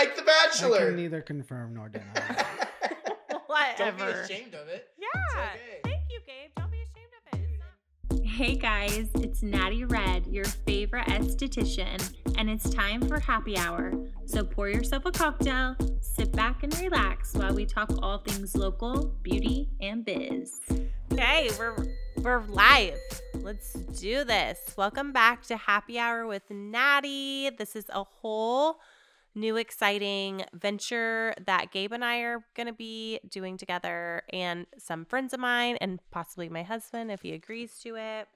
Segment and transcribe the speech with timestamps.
[0.00, 0.86] like The I Bachelor.
[0.86, 2.44] can neither confirm nor deny.
[3.46, 3.98] Whatever.
[3.98, 4.88] Don't be ashamed of it.
[4.98, 5.08] Yeah.
[5.40, 5.80] okay.
[5.84, 6.50] Thank you, Gabe.
[6.56, 7.58] Don't be ashamed of it.
[7.58, 13.92] Not- Hey guys, it's Natty Red, your favorite esthetician, and it's time for happy hour.
[14.24, 19.14] So pour yourself a cocktail, sit back and relax while we talk all things local,
[19.22, 20.58] beauty, and biz.
[21.12, 21.76] Okay, we're
[22.18, 22.98] we're live.
[23.34, 24.58] Let's do this.
[24.76, 27.50] Welcome back to Happy Hour with Natty.
[27.50, 28.80] This is a whole
[29.34, 35.04] new exciting venture that Gabe and I are going to be doing together and some
[35.04, 38.28] friends of mine and possibly my husband if he agrees to it.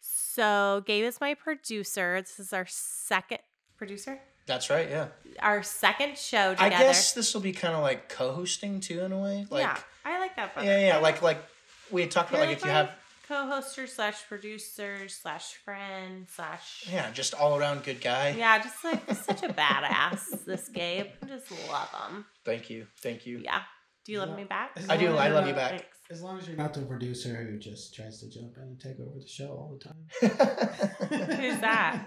[0.00, 2.20] So, Gabe is my producer.
[2.20, 3.38] This is our second
[3.76, 4.20] producer.
[4.46, 4.88] That's right.
[4.88, 5.08] Yeah.
[5.40, 6.76] Our second show together.
[6.76, 9.46] I guess this will be kind of like co-hosting too, in a way.
[9.50, 10.54] Like, yeah, I like that.
[10.54, 10.66] better.
[10.66, 10.98] yeah, yeah.
[10.98, 11.42] Like, like
[11.90, 12.90] we had talked about, You're like if you my have,
[13.28, 18.34] co-hoster slash producer slash friend slash yeah, just all around good guy.
[18.36, 20.44] yeah, just like such a badass.
[20.44, 22.24] This Gabe, I just love him.
[22.44, 22.86] Thank you.
[23.02, 23.38] Thank you.
[23.38, 23.62] Yeah.
[24.04, 24.36] Do you love Yeah.
[24.36, 24.70] me back?
[24.76, 25.06] As I do.
[25.06, 25.70] long as I you're love you not- back.
[25.70, 25.86] Thanks.
[26.08, 29.00] As long as you're not the producer who just tries to jump in and take
[29.00, 31.36] over the show all the time.
[31.40, 32.06] Who's that?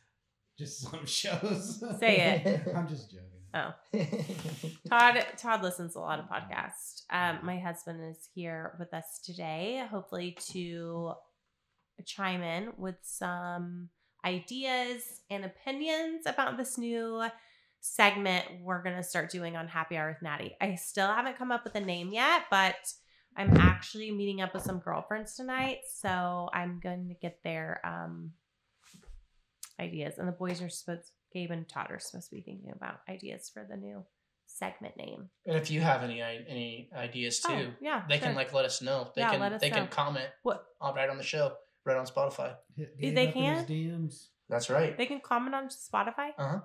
[0.58, 1.82] Just some shows.
[2.00, 2.68] Say it.
[2.76, 3.39] I'm just joking.
[3.54, 3.74] Oh,
[4.88, 5.26] Todd.
[5.36, 7.02] Todd listens a lot of podcasts.
[7.10, 11.12] Um, my husband is here with us today, hopefully to
[12.04, 13.88] chime in with some
[14.24, 17.24] ideas and opinions about this new
[17.80, 20.54] segment we're gonna start doing on Happy Hour with Natty.
[20.60, 22.76] I still haven't come up with a name yet, but
[23.36, 28.32] I'm actually meeting up with some girlfriends tonight, so I'm going to get their um
[29.80, 30.18] ideas.
[30.18, 33.50] And the boys are supposed Gabe and Todd are supposed to be thinking about ideas
[33.52, 34.04] for the new
[34.46, 35.30] segment name.
[35.46, 38.02] and if you have any any ideas too, Oh, yeah.
[38.08, 39.10] they can like let us know.
[39.14, 39.76] They Yeah, can let us they know.
[39.76, 42.56] can comment What- on right on the show, right on Spotify.
[42.76, 43.66] Hit They Gabe up in his can?
[44.08, 44.28] DMs.
[44.48, 44.96] That's right.
[44.98, 46.30] they can comment on Spotify.
[46.36, 46.60] Uh huh.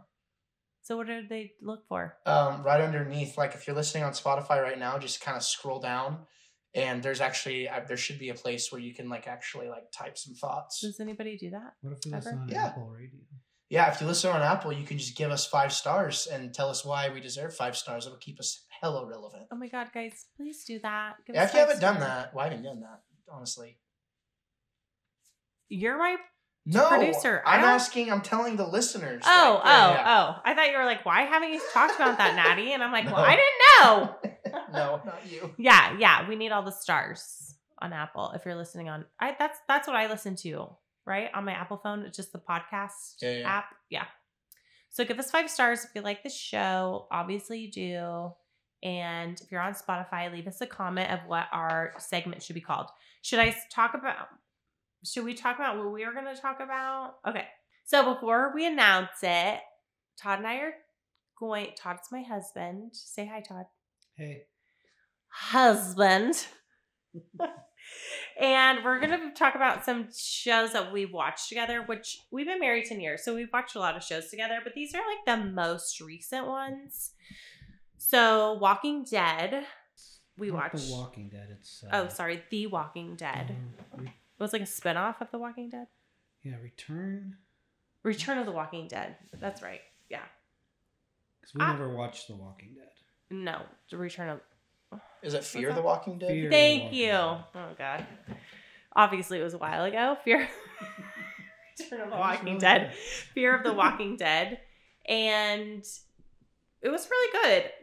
[0.81, 2.17] So what do they look for?
[2.25, 5.79] um, right underneath, like if you're listening on Spotify right now, just kind of scroll
[5.79, 6.25] down,
[6.75, 9.91] and there's actually uh, there should be a place where you can like actually like
[9.91, 10.81] type some thoughts.
[10.81, 11.73] Does anybody do that?
[11.81, 12.65] What if we listen on Yeah.
[12.67, 13.19] Apple Radio?
[13.69, 16.69] Yeah, if you listen on Apple, you can just give us five stars and tell
[16.69, 18.05] us why we deserve five stars.
[18.05, 19.47] It'll keep us hella relevant.
[19.51, 21.15] Oh my god, guys, please do that.
[21.25, 22.07] Give Yeah, if you haven't done stars.
[22.07, 23.77] that, well, haven't you done that honestly.
[25.69, 26.17] You're my
[26.65, 28.11] No, Producer, I I'm asking.
[28.11, 29.23] I'm telling the listeners.
[29.25, 30.03] Oh, like, oh, yeah.
[30.37, 30.41] oh.
[30.45, 32.73] I thought you were like, why haven't you talked about that, Natty?
[32.73, 34.15] And I'm like, well, I didn't know.
[34.73, 35.53] no, not you.
[35.57, 36.27] Yeah, yeah.
[36.27, 38.31] We need all the stars on Apple.
[38.35, 40.67] If you're listening on I that's that's what I listen to,
[41.05, 41.29] right?
[41.33, 42.01] On my Apple phone.
[42.03, 43.49] It's just the podcast Yeah, yeah.
[43.49, 43.65] app.
[43.89, 44.05] Yeah.
[44.89, 47.07] So give us five stars if you like the show.
[47.11, 48.31] Obviously you do.
[48.83, 52.61] And if you're on Spotify, leave us a comment of what our segment should be
[52.61, 52.87] called.
[53.21, 54.27] Should I talk about
[55.03, 57.15] should we talk about what we are going to talk about?
[57.27, 57.45] Okay.
[57.83, 59.59] So before we announce it,
[60.19, 60.73] Todd and I are
[61.39, 62.91] going Todd's my husband.
[62.93, 63.65] Say hi, Todd
[64.17, 64.43] Hey,
[65.27, 66.47] husband.
[68.39, 72.59] and we're going to talk about some shows that we watched together, which we've been
[72.59, 73.23] married 10 years.
[73.23, 76.47] So we've watched a lot of shows together, but these are like the most recent
[76.47, 77.11] ones.
[77.97, 79.65] So, Walking Dead,
[80.37, 80.87] we not watched.
[80.87, 81.47] The Walking Dead.
[81.51, 83.55] It's uh, oh, sorry, The Walking Dead.
[83.93, 85.87] um, re- It was like a spinoff of The Walking Dead.
[86.43, 87.35] yeah, Return.
[88.03, 89.15] Return of the Walking Dead.
[89.39, 89.81] That's right.
[90.09, 90.21] Yeah.
[91.41, 91.71] Because we Ah.
[91.71, 92.89] never watched The Walking Dead.
[93.29, 94.99] No, the Return of.
[95.21, 95.75] Is it Fear that?
[95.75, 96.29] the Walking Dead?
[96.29, 96.49] Fear.
[96.51, 97.07] Thank Walking you.
[97.07, 97.43] Dead.
[97.55, 98.05] Oh God.
[98.95, 100.17] Obviously, it was a while ago.
[100.23, 100.47] Fear.
[101.79, 102.89] Return of the Walking really Dead.
[102.91, 102.97] good.
[103.33, 104.59] Fear of the Walking Dead,
[105.07, 105.83] and
[106.81, 107.31] it was really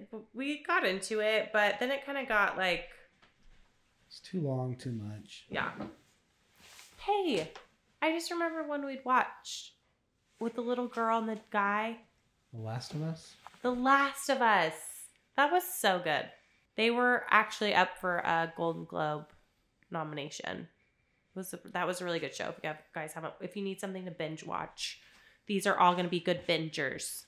[0.08, 0.22] good.
[0.32, 2.84] We got into it, but then it kind of got like,
[4.08, 5.44] It's too long, too much.
[5.50, 5.72] yeah.
[6.98, 7.50] Hey,
[8.00, 9.72] I just remember when we'd watched
[10.38, 11.96] with the little girl and the guy,
[12.54, 13.34] The Last of Us.
[13.62, 14.72] The Last of Us.
[15.36, 16.26] That was so good.
[16.76, 19.26] They were actually up for a Golden Globe
[19.90, 20.68] nomination.
[21.34, 22.48] It was that was a really good show.
[22.50, 25.00] If you have, guys haven't, if you need something to binge watch,
[25.46, 27.24] these are all going to be good bingers.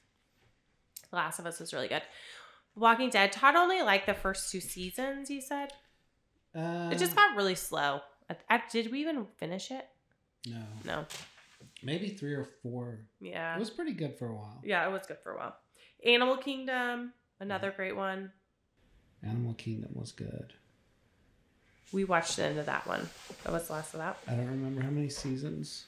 [1.10, 2.02] The Last of Us was really good.
[2.76, 3.32] Walking Dead.
[3.32, 5.31] Todd only liked the first two seasons.
[5.31, 5.73] You said
[6.55, 8.00] Uh, it just got really slow.
[8.28, 9.88] I, I- did we even finish it?
[10.46, 11.06] no, No.
[11.82, 13.06] maybe three or four.
[13.20, 13.56] Yeah.
[13.56, 14.61] It was pretty good for a while.
[14.64, 15.56] yeah, it was good for a while.
[16.05, 18.32] Animal Kingdom, another great one.
[19.22, 20.52] Animal Kingdom was good.
[21.92, 23.08] We watched the end of that one.
[23.44, 24.19] That was the last of that.
[24.26, 25.86] I don't remember how many seasons.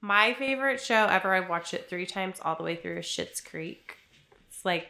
[0.00, 3.40] My favorite show ever, I've watched it three times all the way through, is Schitt's
[3.40, 3.96] Creek.
[4.48, 4.88] It's like,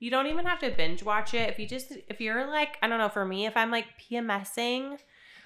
[0.00, 1.48] you don't even have to binge watch it.
[1.48, 4.98] If you just, if you're like, I don't know, for me, if I'm like PMSing,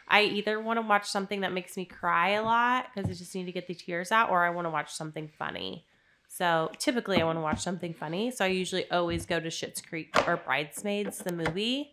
[0.09, 3.35] I either want to watch something that makes me cry a lot because I just
[3.35, 5.87] need to get the tears out, or I want to watch something funny.
[6.35, 8.31] So typically, I want to watch something funny.
[8.31, 11.93] So I usually always go to Schitt's Creek or Bridesmaids, the movie.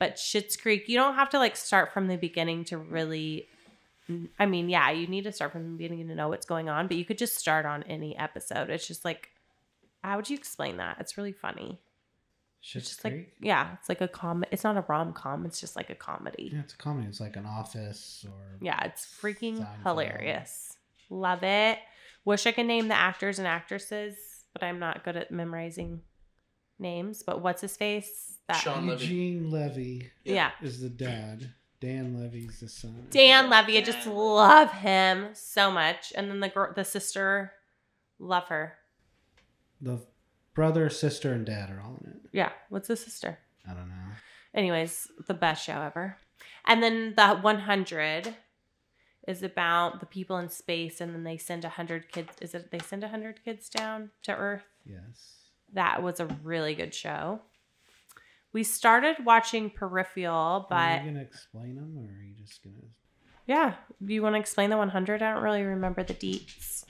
[0.00, 3.46] But Schitt's Creek, you don't have to like start from the beginning to really.
[4.40, 6.88] I mean, yeah, you need to start from the beginning to know what's going on,
[6.88, 8.70] but you could just start on any episode.
[8.70, 9.30] It's just like,
[10.02, 10.96] how would you explain that?
[11.00, 11.78] It's really funny.
[12.60, 13.12] It's just Creek.
[13.14, 14.44] like, yeah, it's like a com.
[14.50, 15.46] It's not a rom com.
[15.46, 16.50] It's just like a comedy.
[16.52, 17.06] yeah, it's a comedy.
[17.08, 19.82] It's like an Office or Yeah, it's freaking Seinfeld.
[19.84, 20.76] hilarious.
[21.08, 21.78] Love it.
[22.26, 24.16] Wish I could name the actors and actresses,
[24.52, 26.02] but I'm not good at memorizing
[26.76, 27.22] names.
[27.22, 28.34] But what's his face?
[28.48, 29.04] That Sean Levy.
[29.04, 30.50] Eugene Levy yeah.
[30.60, 31.52] is the dad.
[31.80, 33.06] Dan Levy's the son.
[33.10, 33.78] Dan Levy.
[33.78, 36.12] I just love him so much.
[36.16, 37.52] And then the girl, the sister,
[38.18, 38.74] love her.
[39.80, 40.00] The
[40.52, 42.30] brother, sister, and dad are all in it.
[42.32, 42.50] Yeah.
[42.70, 43.38] What's the sister?
[43.70, 43.94] I don't know.
[44.52, 46.16] Anyways, the best show ever.
[46.64, 48.34] And then the 100
[49.26, 52.30] is about the people in space, and then they send a 100 kids.
[52.40, 54.64] Is it they send a 100 kids down to Earth?
[54.84, 55.34] Yes.
[55.72, 57.40] That was a really good show.
[58.52, 62.76] We started watching Peripheral, but are you gonna explain them, or are you just gonna?
[63.46, 63.74] yeah,
[64.04, 65.22] do you want to explain the 100?
[65.22, 66.84] I don't really remember the deets.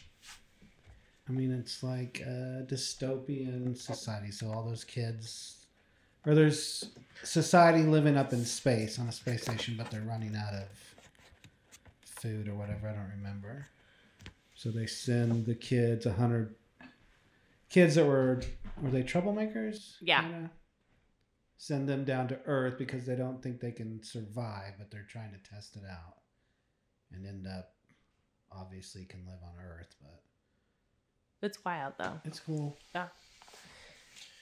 [1.29, 4.31] I mean, it's like a dystopian society.
[4.31, 5.67] So all those kids,
[6.25, 6.91] or there's
[7.23, 10.69] society living up in space on a space station, but they're running out of
[12.17, 12.89] food or whatever.
[12.89, 13.67] I don't remember.
[14.55, 16.55] So they send the kids a hundred
[17.69, 18.41] kids that were
[18.81, 19.97] were they troublemakers?
[20.01, 20.23] Yeah.
[20.23, 20.51] Kinda?
[21.59, 25.33] Send them down to Earth because they don't think they can survive, but they're trying
[25.33, 26.17] to test it out,
[27.13, 27.73] and end up
[28.53, 30.23] obviously can live on Earth, but
[31.43, 32.21] It's wild though.
[32.25, 32.77] it's cool.
[32.95, 33.09] Yeah.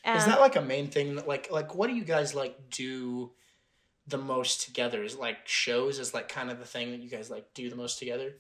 [0.06, 1.14] Is Um, that like a main thing?
[1.16, 3.32] That, like, like what do you guys like do
[4.06, 5.02] the most together?
[5.02, 7.76] Is like shows is like kind of the thing that you guys like do the
[7.76, 8.34] most together?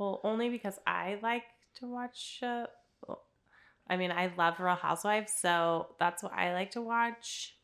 [0.00, 1.44] well, only because I like
[1.76, 2.40] to watch.
[2.42, 2.66] Uh,
[3.88, 7.54] I mean, I love Real Housewives, so that's what I like to watch.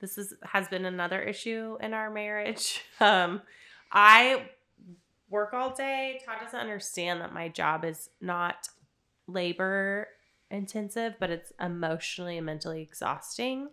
[0.00, 2.82] This is has been another issue in our marriage.
[3.00, 3.42] Um,
[3.92, 4.50] I
[5.28, 6.20] work all day.
[6.24, 8.68] Todd doesn't understand that my job is not
[9.26, 10.08] labor
[10.50, 13.68] intensive, but it's emotionally and mentally exhausting.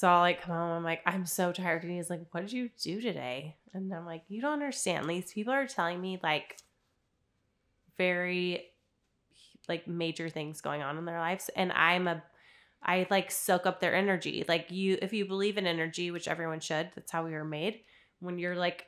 [0.00, 1.82] So I'll like come home, I'm like, I'm so tired.
[1.82, 3.56] And he's like, What did you do today?
[3.74, 5.06] And I'm like, You don't understand.
[5.06, 6.56] These people are telling me like
[7.98, 8.64] very
[9.68, 11.50] like major things going on in their lives.
[11.54, 12.22] And I'm a
[12.82, 14.42] I like soak up their energy.
[14.48, 17.80] Like you if you believe in energy, which everyone should, that's how we were made.
[18.20, 18.86] When you're like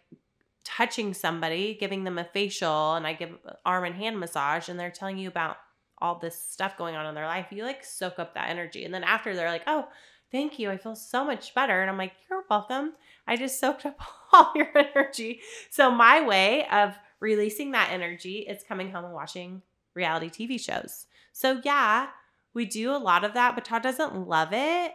[0.65, 3.37] touching somebody, giving them a facial, and I give
[3.67, 5.59] arm and hand massage, and they're telling you about
[5.99, 8.87] all this stuff going on in their life, you like soak up that energy.
[8.87, 9.89] And then after they're like, oh,
[10.33, 10.71] thank you.
[10.71, 11.81] I feel so much better.
[11.81, 12.95] And I'm like, you're welcome.
[13.27, 14.01] I just soaked up
[14.33, 15.41] all your energy.
[15.71, 19.63] So my way of releasing that energy is coming home and watching
[19.95, 21.07] reality TV shows.
[21.33, 22.09] So yeah,
[22.55, 24.93] we do a lot of that, but Todd doesn't love it.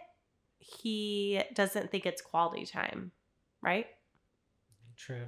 [0.57, 3.11] He doesn't think it's quality time,
[3.61, 3.87] right?
[4.97, 5.25] True.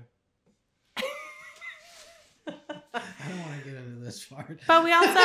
[3.21, 4.59] I don't want to get into this part.
[4.67, 5.19] But we also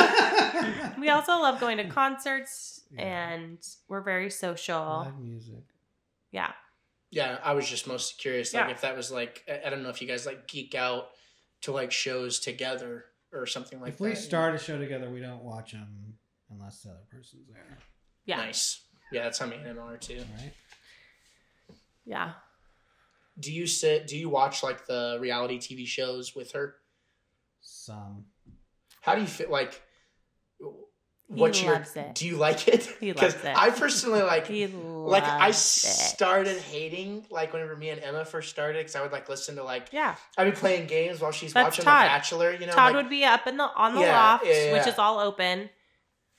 [0.99, 3.01] we also love going to concerts Yeah.
[3.29, 3.57] and
[3.87, 5.03] we're very social.
[5.05, 5.63] live music.
[6.31, 6.51] Yeah.
[7.11, 8.71] Yeah, I was just most curious, like Yeah.
[8.73, 11.09] if that was like I- I don't know if you guys like geek out
[11.61, 14.03] to like shows together or something like if that.
[14.03, 16.17] we start a show together, we don't watch them
[16.51, 17.77] unless the other person's there,
[18.25, 18.37] Yeah.
[18.37, 18.81] nice.
[19.11, 20.23] Yeah, that's how me and Emma are too.
[20.41, 20.53] right?
[22.05, 22.33] Yeah.
[23.39, 24.07] Do you sit?
[24.07, 26.75] Do you watch like the reality TV shows with her?
[27.67, 28.25] Some.
[29.01, 29.49] How do you feel?
[29.49, 29.81] Like,
[31.27, 31.73] what's your?
[31.73, 32.13] loves it.
[32.15, 32.83] Do you like it?
[32.99, 33.57] He 'Cause loves it.
[33.57, 34.47] I personally like.
[34.47, 39.01] He like I loves started hating like whenever me and Emma first started because I
[39.01, 39.87] would like listen to like.
[39.91, 40.15] Yeah.
[40.37, 42.05] I'd be playing games while she's That's watching Todd.
[42.05, 42.53] The Bachelor.
[42.53, 44.73] You know, Todd like, would be up in the on the Yeah, loft, yeah, yeah,
[44.73, 44.93] which yeah.
[44.93, 45.69] is all open,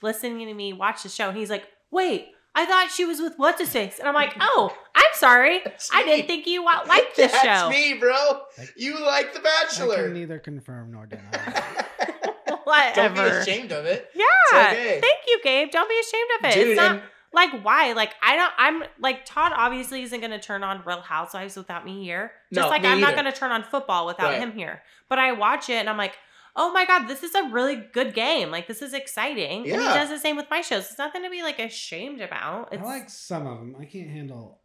[0.02, 3.34] listening to me watch the show, and he's like, "Wait, I thought she was with
[3.36, 6.10] what's his face," and I'm like, "Oh, I'm sorry, That's I me.
[6.16, 8.42] didn't think you wa- liked this That's show." me, bro.
[8.76, 10.04] You like The I Bachelor.
[10.04, 11.22] can neither confirm nor deny.
[12.64, 13.14] Whatever.
[13.14, 13.20] Don't be
[13.52, 14.10] ashamed of it.
[14.14, 14.24] Yeah.
[14.68, 15.00] okay.
[15.00, 15.70] Thank you, Gabe.
[15.70, 16.54] Don't be ashamed of it.
[16.54, 17.92] Dude, it's not and like why.
[17.92, 18.52] Like I don't.
[18.58, 19.52] I'm like Todd.
[19.54, 22.32] Obviously, isn't going to turn on Real Housewives without me here.
[22.52, 24.38] Just No, like me I'm not going to turn on football without Right.
[24.38, 24.82] him here.
[25.08, 26.14] But I watch it and I'm like,
[26.56, 28.50] oh my god, this is a really good game.
[28.50, 29.58] Like this is exciting.
[29.70, 30.88] And he does the same with my shows.
[30.90, 32.68] It's nothing to be like ashamed about.
[32.72, 33.76] I It's like some of them.
[33.78, 34.58] I can't handle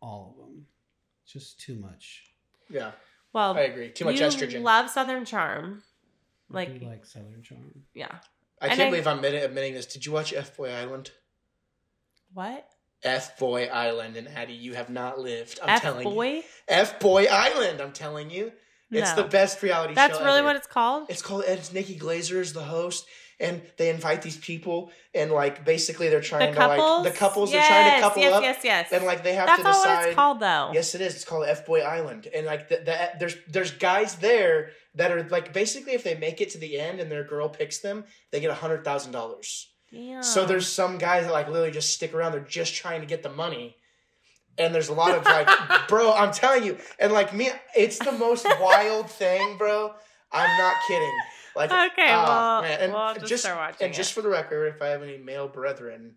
[0.00, 0.66] all of them.
[1.26, 2.24] Just too much.
[2.68, 2.92] yeah,
[3.32, 3.90] well, I agree.
[3.90, 4.62] Too much you estrogen.
[4.62, 5.82] Love Southern Charm.
[6.50, 7.84] I Like do like Southern Charm.
[7.94, 8.08] yeah.
[8.60, 9.86] I and can't I- believe I'm admitting, admitting this.
[9.86, 11.12] Did you watch F Boy Island?
[12.34, 12.66] What?
[13.02, 15.58] F Boy Island and Addie, you have not lived.
[15.62, 16.42] I'm F telling you.
[16.68, 17.80] F Boy Island.
[17.80, 18.52] I'm telling you,
[18.90, 19.22] it's No.
[19.22, 20.24] the best reality That's show.
[20.24, 20.48] really ever.
[20.48, 21.06] what it's called.
[21.08, 21.44] It's called.
[21.46, 23.06] It's Nikki Glazer is the host,
[23.40, 27.04] and they invite these people, and like basically they're The trying to couples.
[27.04, 29.34] like the couples yes, are trying to couple yes, up, Yes, yes, and like they
[29.34, 29.96] have That's to decide.
[29.96, 30.70] what it's called, though.
[30.72, 31.14] Yes, it is.
[31.14, 35.26] It's called F Boy Island, and like the, the, there's there's guys there that are
[35.28, 38.40] like basically if they make it to the end and their girl picks them, they
[38.40, 39.68] get a hundred thousand dollars.
[40.20, 42.30] So there's some guys that like literally just stick around.
[42.32, 43.76] They're just trying to get the money.
[44.56, 45.48] And there's a lot of like,
[45.88, 49.92] bro, I'm telling you, and like me, it's the most wild thing, bro.
[50.30, 51.12] I'm not kidding.
[51.56, 52.80] Like, Okay, ah, well, man.
[52.80, 55.16] and we'll have just start watching and just for the record, if I have any
[55.18, 56.14] male brethren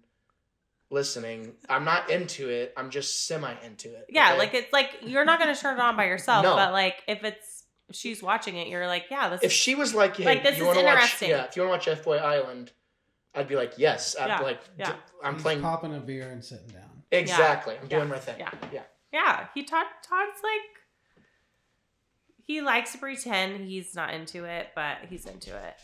[0.90, 2.74] listening, I'm not into it.
[2.78, 4.06] I'm just semi into it.
[4.10, 4.38] Yeah, okay?
[4.40, 6.56] like it's like you're not gonna turn it on by yourself, No.
[6.56, 9.75] but like if it's if she's watching it, you're like, yeah, this if is she
[9.75, 10.94] was like, hey, Like, this you is want to watch?
[10.96, 11.30] interesting.
[11.32, 12.72] Yeah, if you want to watch F Boy Island,
[13.36, 14.16] I'd be like, yes.
[14.20, 14.92] I'd Yeah, be like, yeah.
[14.92, 17.04] d- I'm He's playing popping a beer and sitting down.
[17.12, 17.75] exactly.
[17.75, 18.36] I'm yeah, doing my thing.
[18.40, 18.52] yeah.
[18.72, 18.82] yeah.
[19.12, 19.48] yeah.
[19.54, 20.62] He Todd Todd's like
[22.46, 25.76] he likes to pretend he's not into it, but he's into it.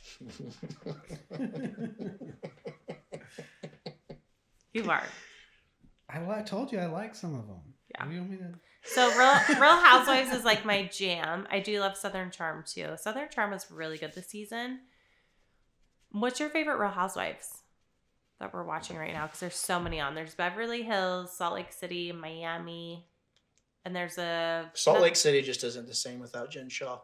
[4.73, 5.03] You are.
[6.09, 7.61] I li- told you I like some of them.
[7.95, 8.03] Yeah.
[8.03, 8.53] What do you want me to?
[8.83, 11.47] So Real Real Housewives is like my jam.
[11.51, 12.95] I do love Southern Charm too.
[12.97, 14.79] Southern Charm is really good this season.
[16.11, 17.57] What's your favorite Real Housewives
[18.39, 19.25] that we're watching right now?
[19.25, 20.15] Because there's so many on.
[20.15, 23.05] There's Beverly Hills, Salt Lake City, Miami,
[23.89, 26.99] and there's a Salt Lake City just isn't the same without Jen Shah.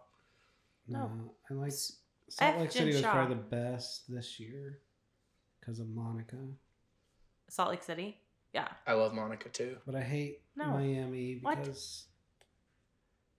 [0.88, 1.00] No.
[1.00, 1.98] No, I like Salt
[2.40, 2.60] F.
[2.60, 3.12] Lake Jen City was Shah.
[3.12, 4.78] probably the best this year
[5.60, 6.38] because of Monica.
[7.50, 8.20] Salt Lake City.
[8.54, 9.78] Yeah, I love Monica too.
[9.86, 10.66] But I hate No.
[10.74, 11.60] Miami What?
[11.60, 12.06] because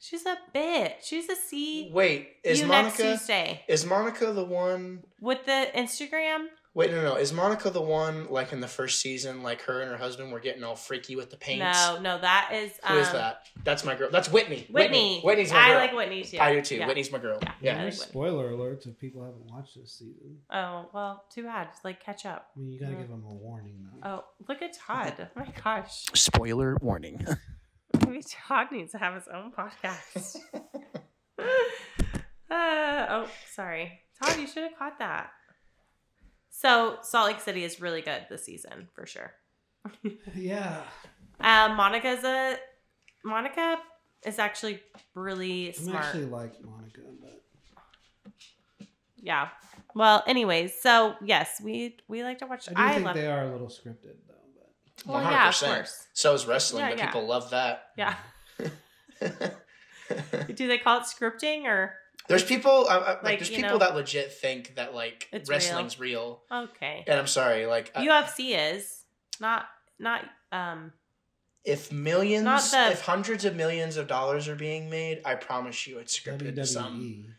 [0.00, 0.94] she's a bitch.
[1.04, 1.88] She's a C.
[1.92, 5.04] Wait, is you next Monica Tuesday is Monica the one?
[5.20, 6.48] with the Instagram.
[6.76, 9.42] Wait, no, no, is Monica the one like in the first season?
[9.42, 11.62] Like her and her husband were getting all freaky with the paints.
[11.62, 13.38] No, no, that is Who is um, that?
[13.64, 14.10] That's my girl.
[14.12, 14.66] That's Whitney.
[14.70, 15.22] Whitney.
[15.22, 15.78] Whitney's my I girl.
[15.78, 16.38] like Whitney too.
[16.38, 16.76] I do too.
[16.76, 16.86] Yeah.
[16.86, 17.38] Whitney's my girl.
[17.42, 17.52] Yeah.
[17.62, 17.80] Yeah.
[17.80, 20.36] I like spoiler alerts if people haven't watched this season.
[20.52, 21.68] Oh well, too bad.
[21.72, 22.50] Just like catch up.
[22.54, 22.98] I mean, you got to Yeah.
[22.98, 24.08] give them a warning though.
[24.10, 25.14] Oh, look at Todd.
[25.34, 26.04] Oh my gosh.
[26.12, 27.26] Spoiler warning.
[28.06, 30.36] Maybe Todd needs to have his own podcast.
[31.40, 31.42] uh,
[32.50, 34.00] oh, sorry.
[34.22, 35.30] Todd, you should have caught that.
[36.58, 39.34] So, Salt Lake City is really good this season, for sure.
[40.34, 40.82] yeah,
[41.40, 42.56] Um, Monica's a.
[43.24, 43.76] Monica
[44.24, 44.80] is actually
[45.14, 45.96] really smart.
[45.98, 48.86] I'm actually like Monica, but
[49.20, 49.48] Yeah.
[49.94, 52.68] Well, anyways, so yes, we we like to watch.
[52.68, 53.14] I do I, think love.
[53.16, 54.34] they are a little scripted though.
[55.04, 55.74] But Well, yeah, of 100%.
[55.74, 56.06] course.
[56.14, 57.06] So is wrestling, Yeah, but yeah.
[57.06, 57.90] people love that.
[57.98, 58.14] Yeah.
[60.54, 61.94] Do they call it scripting or
[62.28, 65.48] there's people, I, I, like, Like, there's people know, that legit think that like it's
[65.48, 66.42] wrestling's real.
[66.50, 67.04] okay?
[67.06, 69.04] And I'm sorry, like I- UFC is
[69.40, 69.66] not
[69.98, 70.92] not um
[71.64, 75.86] if millions, Not the- if hundreds of millions of dollars are being made, I promise
[75.86, 76.56] you it's scripted.
[76.56, 76.66] WWE.
[76.66, 77.34] Some,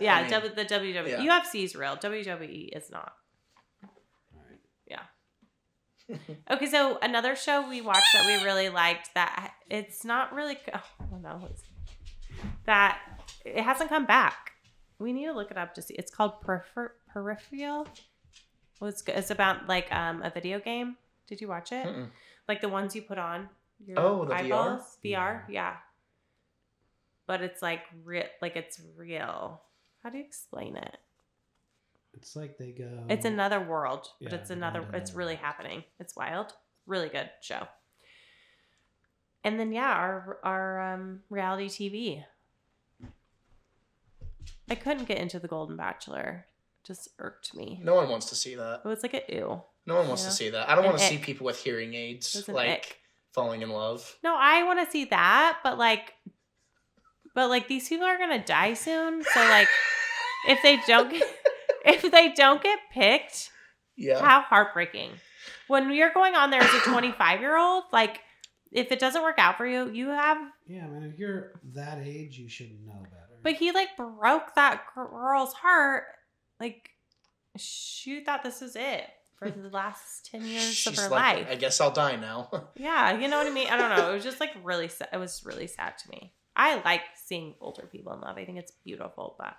[0.00, 1.40] yeah I mean, w, the WWE yeah.
[1.42, 1.96] UFC is real.
[1.96, 3.12] WWE is not.
[3.84, 3.90] All
[4.48, 4.58] right.
[4.88, 5.02] Yeah.
[6.50, 11.18] Okay, so another show we watched that we really liked that it's not really oh,
[11.20, 11.62] no it's,
[12.64, 12.98] that
[13.44, 14.52] it hasn't come back.
[14.98, 15.94] We need to look it up to see.
[15.94, 17.86] It's called Peripher- Peripheral.
[18.80, 20.96] Well, it's it's about like um a video game.
[21.26, 21.86] Did you watch it?
[21.86, 22.08] Mm-mm.
[22.48, 23.48] Like the ones you put on
[23.84, 24.98] your Oh, the eyeballs.
[25.04, 25.40] VR, Yeah.
[25.48, 25.76] yeah.
[27.26, 29.60] But it's like real, like it's real.
[30.02, 30.96] How do you explain it?
[32.14, 33.04] It's like they go.
[33.10, 34.80] It's another world, but it's another.
[34.94, 35.44] It's another really world.
[35.44, 35.84] happening.
[35.98, 36.52] It's wild.
[36.86, 37.66] Really good show.
[39.44, 42.24] And then yeah, our our um, reality TV.
[44.68, 46.46] I couldn't get into the Golden Bachelor.
[46.82, 47.80] It just irked me.
[47.84, 48.80] No one wants to see that.
[48.84, 49.62] It was like a ew.
[49.86, 50.28] No one wants Yeah.
[50.30, 50.68] to see that.
[50.68, 52.98] I don't An want to see people with hearing aids It was an like ick.
[53.32, 54.16] falling in love.
[54.24, 56.14] No, I want to see that, but like,
[57.34, 59.22] but like these people are gonna die soon.
[59.22, 59.68] So like,
[60.48, 61.22] if they don't get,
[61.84, 63.50] if they don't get picked,
[63.96, 64.20] Yeah.
[64.20, 65.12] how heartbreaking.
[65.68, 68.20] When you're going on there as a 25 year old, like
[68.72, 70.38] if it doesn't work out for you, you have.
[70.66, 71.04] Yeah, man.
[71.04, 73.25] If you're that age, you should know better.
[73.46, 76.02] But he like broke that girl's heart.
[76.58, 76.90] Like
[77.56, 79.04] she thought this was it
[79.38, 81.46] for the last 10 years of her like, life.
[81.48, 82.50] I guess I'll die now.
[82.76, 83.68] Yeah, you know what I mean.
[83.68, 84.10] I don't know.
[84.10, 85.10] It was just like really sad.
[85.12, 86.32] It was really sad to me.
[86.56, 88.36] I like seeing older people in love.
[88.36, 89.54] I think it's beautiful, but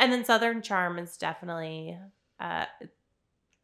[0.00, 1.96] and then Southern Charm is definitely
[2.40, 2.64] uh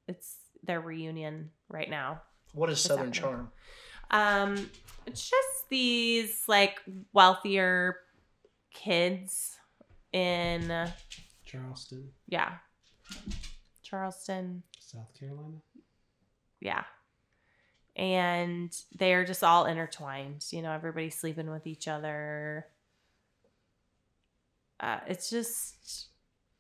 [0.07, 2.23] it's their reunion right now.
[2.53, 3.21] what is What's Southern happening?
[3.21, 3.53] Charm?
[4.13, 4.71] Um
[5.05, 6.81] it's just these like
[7.13, 7.97] wealthier
[8.73, 9.57] kids
[10.13, 10.89] in
[11.45, 12.55] Charleston, yeah.
[13.83, 15.59] Charleston, South Carolina.
[16.61, 16.85] yeah.
[17.95, 20.47] And they're just all intertwined.
[20.51, 22.67] You know, everybody's sleeping with each other.
[24.81, 26.09] Uh, it's just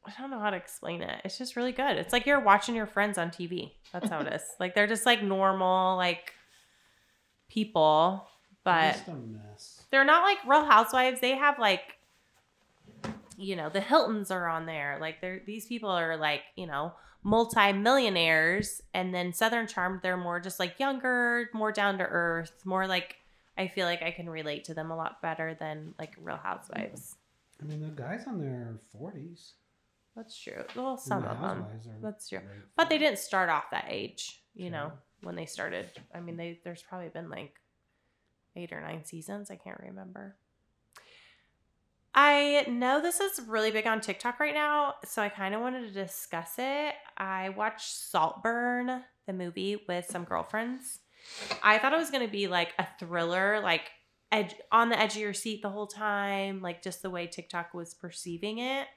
[0.05, 1.21] I don't know how to explain it.
[1.25, 1.97] It's just really good.
[1.97, 3.73] It's like you're watching your friends on TV.
[3.93, 4.43] That's how it is.
[4.61, 6.33] like they're just like normal like
[7.49, 8.27] people,
[8.65, 9.83] but a mess.
[9.91, 11.21] they're not like Real Housewives.
[11.21, 11.99] They have like,
[13.43, 14.99] you know, the Hiltons are on there.
[15.01, 16.93] Like they're these people are like, you know,
[17.25, 22.87] multi-millionaires, and then Southern Charm, they're more just like younger, more down to earth, more
[22.87, 23.17] like.
[23.59, 27.17] I feel like I can relate to them a lot better than like Real Housewives.
[27.61, 29.53] I mean, the guys on there are forties.
[30.17, 30.65] That's true.
[30.75, 31.67] Well, some of them.
[32.03, 32.41] That's true.
[32.77, 34.71] But they didn't start off that age, you True.
[34.71, 35.91] know, when they started.
[36.15, 37.55] I mean, they there's probably been like
[38.57, 39.51] eight or nine seasons.
[39.51, 40.37] I can't remember.
[42.15, 45.87] I know this is really big on TikTok right now, so I kind of wanted
[45.87, 46.95] to discuss it.
[47.17, 50.99] I watched Saltburn, the movie, with some girlfriends.
[51.63, 53.93] I thought it was going to be like a thriller, like
[54.31, 57.73] edge on the edge of your seat the whole time, like just the way TikTok
[57.73, 58.89] was perceiving it.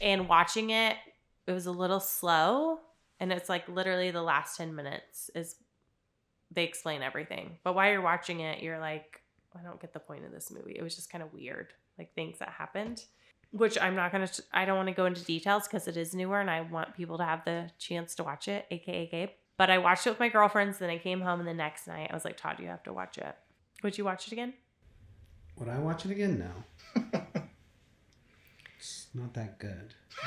[0.00, 0.96] And watching it,
[1.46, 2.80] it was a little slow,
[3.18, 5.56] and it's like literally the last 10 minutes is
[6.52, 7.58] they explain everything.
[7.64, 9.21] But while you're watching it, you're like,
[9.58, 10.76] I don't get the point of this movie.
[10.76, 13.04] It was just kind of weird, like things that happened,
[13.50, 16.14] which I'm not going to, I don't want to go into details because it is
[16.14, 19.30] newer and I want people to have the chance to watch it, aka Gabe.
[19.58, 20.78] But I watched it with my girlfriends.
[20.78, 22.92] Then I came home and the next night I was like, Todd, you have to
[22.92, 23.36] watch it.
[23.82, 24.54] Would you watch it again?
[25.58, 26.38] Would I watch it again?
[26.38, 27.02] No.
[28.78, 29.94] it's not that good.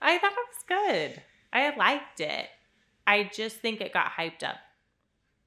[0.00, 1.22] I thought it was good.
[1.52, 2.46] I liked it.
[3.06, 4.56] I just think it got hyped up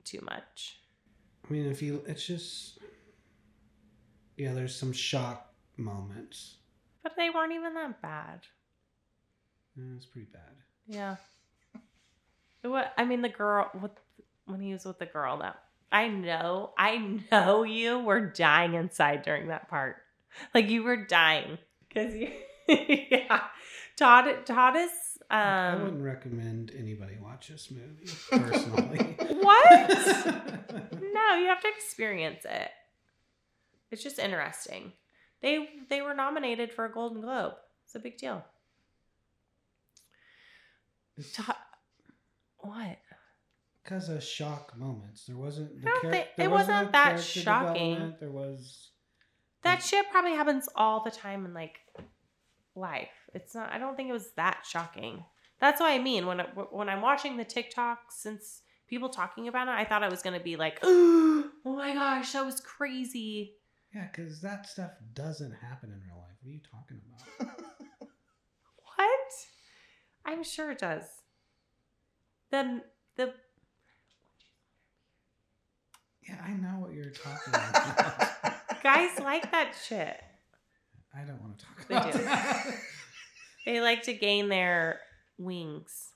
[0.03, 0.79] too much.
[1.47, 2.79] I mean, if you, it's just,
[4.37, 4.53] yeah.
[4.53, 6.57] There's some shock moments.
[7.03, 8.41] But they weren't even that bad.
[9.75, 10.55] Yeah, it's pretty bad.
[10.87, 11.15] Yeah.
[12.63, 13.97] What I mean, the girl what
[14.45, 15.55] when he was with the girl that
[15.91, 19.97] I know, I know you were dying inside during that part.
[20.53, 22.29] Like you were dying because you,
[22.67, 23.41] yeah.
[23.97, 24.91] Todd, Todd is
[25.31, 25.83] I um.
[25.83, 29.15] wouldn't recommend anybody watch this movie personally.
[29.41, 30.57] What?
[31.13, 32.69] No, you have to experience it.
[33.91, 34.93] It's just interesting.
[35.41, 37.53] They they were nominated for a Golden Globe.
[37.85, 38.43] It's a big deal.
[41.33, 41.55] Todd,
[42.59, 42.97] what?
[43.83, 45.81] Because of shock moments, there wasn't.
[45.81, 48.15] The I char- think- there it wasn't no that shocking.
[48.19, 48.89] There was.
[49.63, 51.80] That shit probably happens all the time in like
[52.81, 53.07] life.
[53.33, 53.71] It's not.
[53.71, 55.23] I don't think it was that shocking.
[55.61, 59.67] That's what I mean when I, when I'm watching the TikTok Since people talking about
[59.67, 63.53] it, I thought it was gonna be like, oh my gosh, that was crazy.
[63.93, 66.35] Yeah, because that stuff doesn't happen in real life.
[66.41, 67.55] What are you talking about?
[68.95, 69.31] What?
[70.25, 71.03] I'm sure it does.
[72.51, 72.81] The
[73.15, 73.33] the
[76.27, 78.83] Yeah, I know what you're talking about.
[78.83, 80.21] guys like that shit.
[81.15, 82.19] I don't want to talk They do.
[83.65, 85.01] They like to gain their
[85.37, 86.09] wings.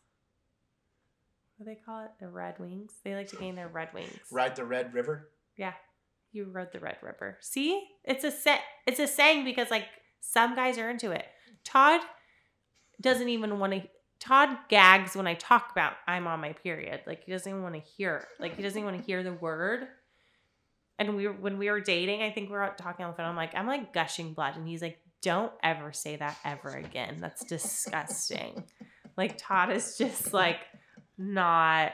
[1.58, 2.12] What do they call it?
[2.20, 2.94] The red wings.
[3.04, 4.20] They like to gain their red wings.
[4.32, 5.30] Ride the Red River.
[5.56, 5.74] Yeah,
[6.32, 7.38] you rode the Red River.
[7.42, 8.62] See, it's a set.
[8.86, 9.86] It's a saying because like
[10.20, 11.26] some guys are into it.
[11.64, 12.02] Todd
[13.00, 13.84] doesn't even want to.
[14.20, 17.02] Todd gags when I talk about I'm on my period.
[17.06, 18.28] Like he doesn't even want to hear.
[18.40, 19.88] Like he doesn't even want to hear the word.
[20.98, 23.28] And we were when we were dating, I think we were talking on the phone.
[23.28, 27.18] I'm like, I'm like gushing blood, and he's like, Don't ever say that ever again.
[27.20, 28.64] That's disgusting.
[29.18, 30.60] like Todd is just like
[31.18, 31.94] not.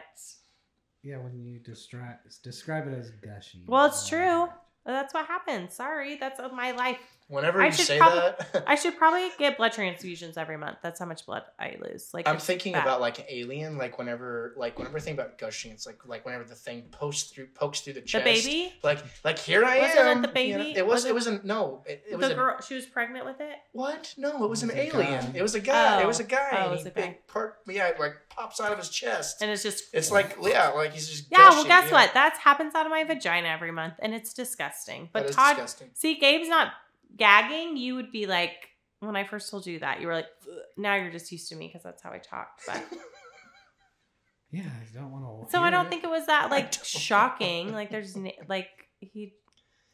[1.03, 3.63] yeah, when you distract, describe it as gushy.
[3.67, 4.47] Well, it's Uh, true.
[4.86, 5.75] That's what happens.
[5.75, 6.97] Sorry, that's my life.
[7.31, 10.79] Whenever I you should say probably- that, I should probably get blood transfusions every month.
[10.83, 12.09] That's how much blood I lose.
[12.13, 12.83] Like I'm thinking bad.
[12.83, 13.77] about like an Alien.
[13.77, 17.23] Like whenever, like whenever I think about gushing, it's like like whenever the thing pokes
[17.23, 18.25] through pokes through the chest.
[18.25, 18.45] the chest.
[18.45, 18.73] baby.
[18.83, 20.21] Like like here I Wasn't it am.
[20.21, 20.63] the you know?
[20.63, 20.77] baby?
[20.77, 20.91] It was.
[20.91, 21.45] Was It it- wasn't.
[21.45, 21.83] No.
[21.85, 23.55] It, it was the a, girl, she was pregnant with it.
[23.71, 24.13] What?
[24.17, 25.21] No, it was an was a alien.
[25.21, 25.31] guy.
[25.35, 25.99] It was a guy.
[25.99, 26.03] Oh.
[26.03, 26.27] It was a oh.
[26.27, 26.49] guy.
[26.51, 27.01] Oh, it was he a guy.
[27.01, 27.59] big part.
[27.67, 29.41] Yeah, like pops out of his chest.
[29.41, 31.25] And it's just it's like yeah, like he's just.
[31.31, 31.49] yeah.
[31.49, 31.93] Well, guess yeah.
[31.93, 32.13] what?
[32.13, 35.09] That happens out of my vagina every month, and it's disgusting.
[35.13, 35.89] But That is Todd, disgusting.
[35.93, 36.73] see, Gabe's not
[37.17, 37.78] gagging.
[37.78, 38.52] You would be like
[39.00, 40.28] when I first told you that you were like.
[40.50, 42.60] "Ugh." Now you're just used to me because that's how I talk.
[42.67, 42.84] But
[44.52, 45.52] Yeah, I don't want to.
[45.52, 47.71] so I don't think it was that like shocking.
[47.74, 48.17] Like there's
[48.50, 48.67] like
[49.00, 49.34] he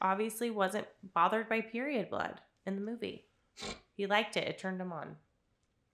[0.02, 3.26] obviously wasn't bothered by period blood in the movie.
[3.96, 4.48] He liked it.
[4.48, 5.16] It turned him on.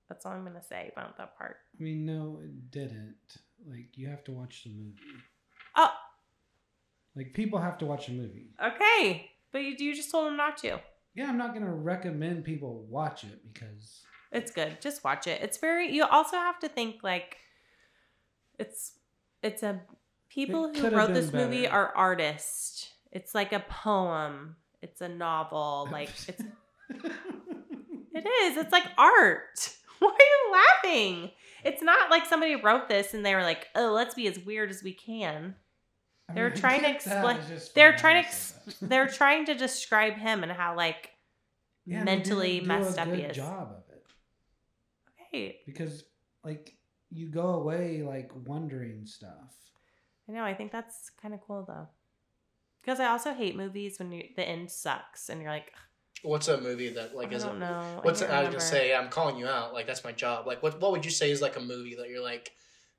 [0.10, 1.58] That's all I'm gonna say about that part.
[1.80, 3.16] I mean, no, it didn't.
[3.66, 4.98] Like, you have to watch the movie.
[5.78, 5.90] Oh,
[7.16, 8.48] Like, people have to watch a movie.
[8.64, 9.30] okay.
[9.54, 10.80] But you, you just told him not to.
[11.16, 14.82] Yeah, I'm not gonna recommend people watch it because It's good.
[14.82, 15.42] Just watch it.
[15.42, 15.94] It's very.
[15.94, 17.38] You also have to think like,
[18.58, 18.94] it's
[19.44, 19.82] it's a
[20.30, 22.92] people It who wrote this movie are artists.
[23.12, 24.56] It's like a poem.
[24.82, 25.88] It's a novel.
[25.92, 26.42] Like it's
[26.90, 28.58] it is.
[28.58, 29.70] It's like art.
[30.00, 31.32] Why are you laughing?
[31.64, 34.70] It's not like somebody wrote this and they were like, "Oh, let's be as weird
[34.70, 35.56] as we can."
[36.34, 37.40] I They're mean, trying to explain-
[37.76, 41.12] They're trying to ex- they're trying to describe him and how like
[41.86, 43.36] Yeah, mentally didn't do messed a up he is.
[43.36, 44.06] job of it
[45.34, 45.60] okay.
[45.66, 46.04] because
[46.44, 46.76] like
[47.12, 49.54] you go away like wondering stuff.
[50.28, 50.44] I know.
[50.44, 51.88] I think that's kind of cool though,
[52.82, 55.72] because I also hate movies when you, the end sucks and you're like,
[56.24, 57.60] What's a movie that like I is don't it?
[57.60, 58.00] know.
[58.04, 58.96] What's I, I, can't was gonna say?
[58.96, 59.74] I'm calling you out.
[59.74, 60.48] Like that's my job.
[60.48, 60.80] Like what?
[60.80, 62.54] What would you say is like a movie that you're like,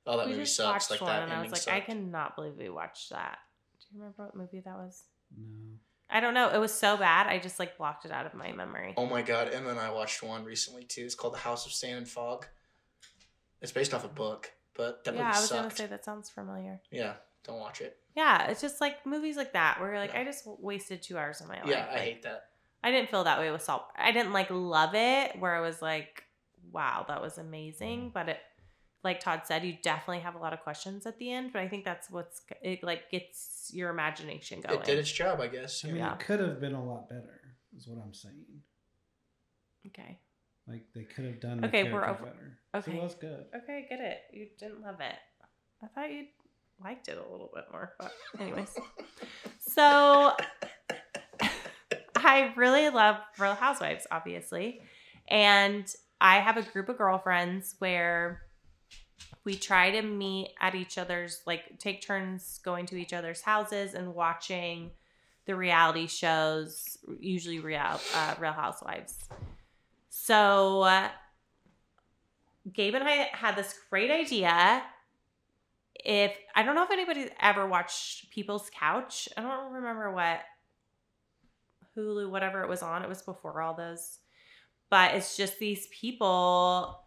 [0.05, 0.89] oh, that we movie just sucks.
[0.89, 1.75] watched Like one, that and I was ending like, sucked.
[1.77, 3.37] I cannot believe we watched that.
[3.79, 5.03] Do you remember what movie that was?
[5.37, 5.77] No.
[6.09, 6.49] I don't know.
[6.49, 7.27] It was so bad.
[7.27, 8.93] I just like blocked it out of my memory.
[8.95, 9.47] Oh my god!
[9.47, 11.01] Emma And then I watched one recently too.
[11.01, 12.45] It's called The House of Sand and Fog.
[13.61, 16.29] It's based off a book, but that yeah, movie I was gonna say that sounds
[16.29, 16.81] familiar.
[16.91, 17.13] Yeah,
[17.43, 17.97] don't watch it.
[18.15, 20.21] Yeah, it's just like movies like that where you're like, Yeah.
[20.21, 21.67] I just wasted two hours of my life.
[21.67, 22.45] Yeah, I Like, hate that.
[22.83, 23.83] I didn't feel that way with Salt.
[23.97, 26.23] I didn't like love it where I was like,
[26.71, 28.11] wow, that was amazing.
[28.13, 28.37] But it,
[29.05, 31.53] like Todd said, you definitely have a lot of questions at the end.
[31.53, 34.79] But I think that's what's it like gets your imagination going.
[34.79, 35.85] It did its job, I guess.
[35.85, 36.13] I mean, Yeah.
[36.15, 37.39] it could have been a lot better.
[37.77, 38.43] Is what I'm saying.
[39.87, 40.19] Okay.
[40.67, 42.57] Like they could have done the Okay, we're over- better.
[42.73, 42.97] So okay.
[42.97, 43.45] it was good.
[43.55, 44.17] Okay, I get it.
[44.33, 45.15] You didn't love it.
[45.83, 46.25] I thought you
[46.83, 47.93] liked it a little bit more.
[47.99, 48.73] But anyways,
[49.59, 50.35] so
[52.15, 54.81] I really love Real Housewives, obviously,
[55.27, 55.85] and
[56.19, 58.41] I have a group of girlfriends where
[59.45, 63.93] we try to meet at each other's like take turns going to each other's houses
[63.93, 64.91] and watching
[65.45, 69.29] the reality shows usually real uh, real housewives.
[70.09, 71.09] So uh,
[72.73, 74.81] gabe and i had this great idea.
[76.03, 79.29] If i don't know if anybody's ever watched people's couch.
[79.37, 80.41] I don't remember what
[81.95, 83.03] hulu whatever it was on.
[83.03, 84.17] It was before all those.
[84.89, 87.04] But it's just these people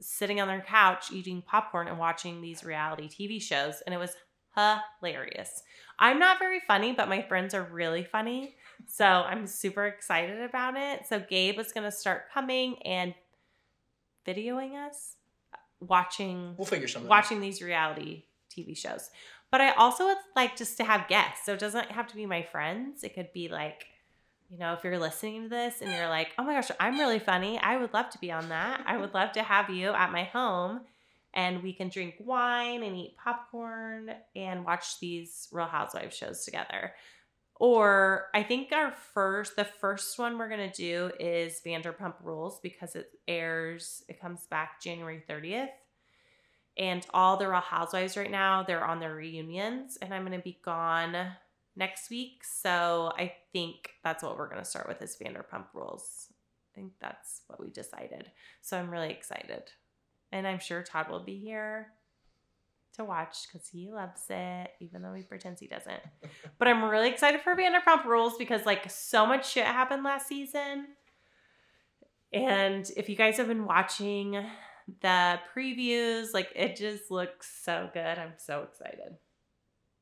[0.00, 3.82] sitting on their couch eating popcorn and watching these reality TV shows.
[3.86, 4.14] And it was
[5.00, 5.62] hilarious.
[5.98, 8.56] I'm not very funny, but my friends are really funny.
[8.86, 11.06] So I'm super excited about it.
[11.06, 13.14] So Gabe is going to start coming and
[14.26, 15.16] videoing us
[15.80, 17.06] watching We'll figure something.
[17.08, 17.10] out.
[17.10, 19.10] watching these reality TV shows.
[19.50, 21.46] But I also would like just to have guests.
[21.46, 23.04] So it doesn't have to be my friends.
[23.04, 23.86] It could be like,
[24.50, 27.18] you know, if you're listening to this and you're like, oh my gosh, I'm really
[27.18, 27.58] funny.
[27.58, 28.82] I would love to be on that.
[28.86, 30.80] I would love to have you at my home
[31.34, 36.94] and we can drink wine and eat popcorn and watch these Real Housewives shows together.
[37.58, 42.60] Or I think our first, the first one we're going to do is Vanderpump Rules
[42.60, 45.70] because it airs, it comes back January 30th
[46.76, 50.58] and all the Real Housewives right now, they're on their reunions, and I'm gonna be
[50.62, 51.16] gone
[51.76, 52.42] next week.
[52.44, 56.28] So I think that's what we're gonna start with is Vanderpump Rules.
[56.72, 58.30] I think that's what we decided.
[58.60, 59.70] So I'm really excited,
[60.32, 61.88] and I'm sure Todd will be here
[62.96, 66.02] to watch because he loves it, even though he pretends he doesn't.
[66.58, 70.86] But I'm really excited for Vanderpump Rules because like so much shit happened last season.
[72.32, 74.42] And if you guys have been watching
[75.02, 78.18] the previews, like it just looks so good.
[78.18, 79.16] I'm so excited.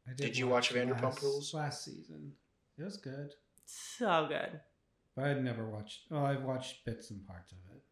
[0.08, 1.54] I Did you watch Vanderpump last, Rules?
[1.54, 2.32] last season?
[2.78, 3.30] It was good,
[3.66, 4.60] So good.
[5.16, 6.00] but I'd never watched.
[6.10, 7.82] Oh, I've watched bits and parts of it.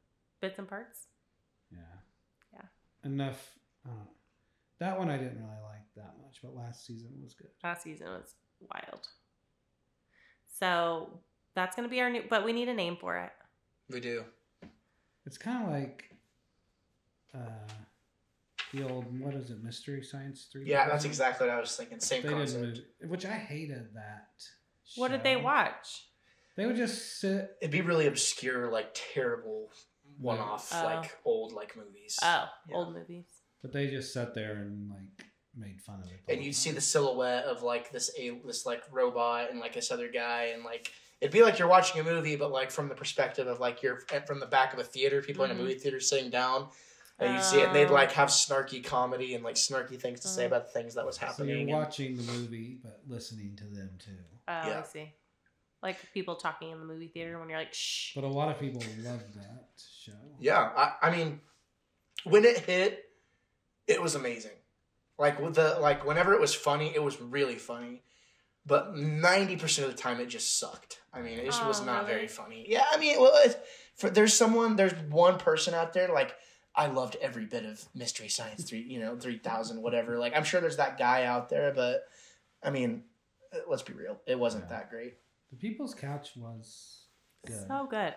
[0.40, 1.06] Bits and parts.
[1.70, 1.78] Yeah.
[2.52, 2.66] Yeah.
[3.04, 3.54] Enough.
[3.86, 4.04] Uh,
[4.78, 7.48] that one I didn't really like that much, but last season was good.
[7.62, 8.34] Last season was
[8.70, 9.06] wild.
[10.58, 11.20] So
[11.54, 13.32] that's gonna be our new but we need a name for it.
[13.88, 14.24] We do.
[15.24, 16.16] It's kind of like
[17.34, 17.72] uh,
[18.72, 20.64] the old what is it, Mystery Science Three?
[20.66, 22.00] Yeah, that's exactly what I was thinking.
[22.00, 22.62] Same They concept.
[22.62, 24.28] didn't, move- which I hated that.
[24.96, 26.06] What did they watch?
[26.56, 27.56] They would just sit.
[27.60, 29.70] It'd be really obscure, like terrible
[30.18, 30.84] one-off, Oh.
[30.84, 32.18] like old like movies.
[32.22, 32.76] Oh, Yeah.
[32.76, 33.24] old movies.
[33.62, 36.20] But they just sat there and like made fun of it.
[36.28, 39.90] and you'd see the silhouette of like this a this like robot and like this
[39.90, 42.94] other guy and like it'd be like you're watching a movie but like from the
[42.94, 45.54] perspective of like you're from the back of a theater people in Mhm.
[45.54, 46.70] a movie theater sitting down
[47.22, 47.92] and you'd see it and they'd Oh.
[47.94, 50.46] like have snarky comedy and like snarky things to say Oh.
[50.48, 51.36] about the things that was happening.
[51.36, 54.10] So happening you're watching the movie, but listening to them too.
[54.48, 55.12] Oh, I see.
[55.82, 58.14] Like people talking in the movie theater when you're like, shh.
[58.14, 59.64] But a lot of people love that
[60.04, 60.12] show.
[60.40, 61.40] yeah I, I mean
[62.24, 63.04] when it hit
[63.88, 64.52] it was amazing
[65.18, 68.02] like with the like whenever it was funny it was really funny
[68.64, 72.02] but 90% of the time it just sucked i mean it just was Oh, not
[72.02, 72.14] really?
[72.14, 73.56] very funny yeah i mean well it's,
[73.96, 76.32] for there's someone there's one person out there like
[76.76, 80.60] i loved every bit of mystery science 3 you know 3000 whatever like i'm sure
[80.60, 82.04] there's that guy out there but
[82.62, 83.04] i mean
[83.54, 84.76] uh, let's be real it wasn't Yeah.
[84.78, 85.14] that great
[85.50, 87.04] The People's Couch was
[87.46, 87.66] good.
[87.68, 88.14] So good.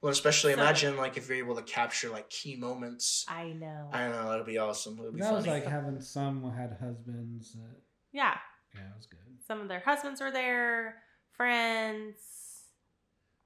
[0.00, 3.26] Well, especially So- imagine like if you're able to capture like key moments.
[3.28, 3.90] I know.
[3.92, 4.30] I know.
[4.30, 4.96] That'll be awesome.
[4.98, 7.52] It'll be that was like having some who had husbands.
[7.52, 7.76] That,
[8.12, 8.36] yeah.
[8.74, 9.18] yeah, it was good.
[9.46, 11.02] Some of their husbands were there,
[11.36, 12.16] friends,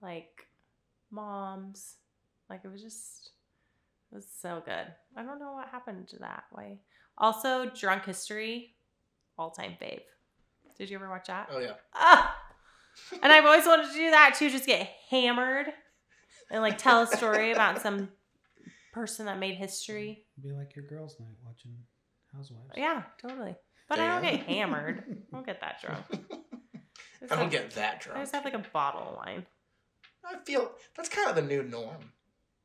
[0.00, 0.46] like
[1.10, 1.96] moms.
[2.50, 3.30] Like it was just
[4.12, 4.86] it was so good.
[5.16, 6.44] I don't know what happened to that.
[6.54, 6.80] way.
[7.18, 8.74] Also, Drunk History,
[9.38, 10.02] all time fave.
[10.78, 11.48] Did you ever watch that?
[11.50, 11.74] oh yeah.
[11.94, 12.36] Ah!
[13.22, 15.66] And I've always wanted to do that too, just get hammered
[16.50, 18.10] and like tell a story about some
[18.92, 20.26] person that made history.
[20.42, 21.72] Be like your girls' night watching
[22.34, 22.72] Housewives.
[22.76, 23.54] Yeah, totally.
[23.88, 25.04] But I don't get hammered.
[25.32, 26.04] I don't get that drunk.
[27.30, 28.18] I don't get that drunk.
[28.18, 29.46] I just have like a bottle of wine.
[30.24, 32.12] I feel that's kind of the new norm.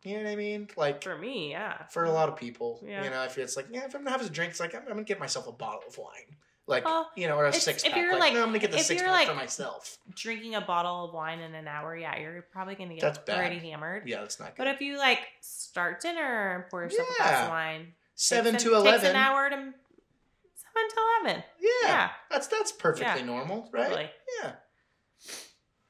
[0.07, 0.69] You know what I mean?
[0.77, 1.85] Like For me, yeah.
[1.89, 3.03] for a lot of people, Yeah.
[3.03, 4.81] you know, if it's like, yeah, if I'm gonna have a drink, it's like I'm,
[4.83, 7.83] I'm gonna get myself a bottle of wine, like Well, you know, or a six
[7.83, 8.01] if pack.
[8.01, 9.97] you're Like, like- no, I'm gonna get the six pack like- for myself.
[10.15, 13.37] drinking a bottle of wine in an hour, yeah, you're probably gonna get That's bad.
[13.37, 14.07] already hammered.
[14.07, 14.63] Yeah, that's not good.
[14.63, 17.43] But if you like start dinner and pour yourself a glass Yeah.
[17.43, 19.09] of wine, Seven to an- takes eleven.
[19.11, 21.43] an hour to seven to eleven.
[21.59, 23.25] Yeah, Yeah, that's that's perfectly Yeah.
[23.25, 23.83] normal, right?
[23.89, 24.11] totally.
[24.41, 24.53] Yeah,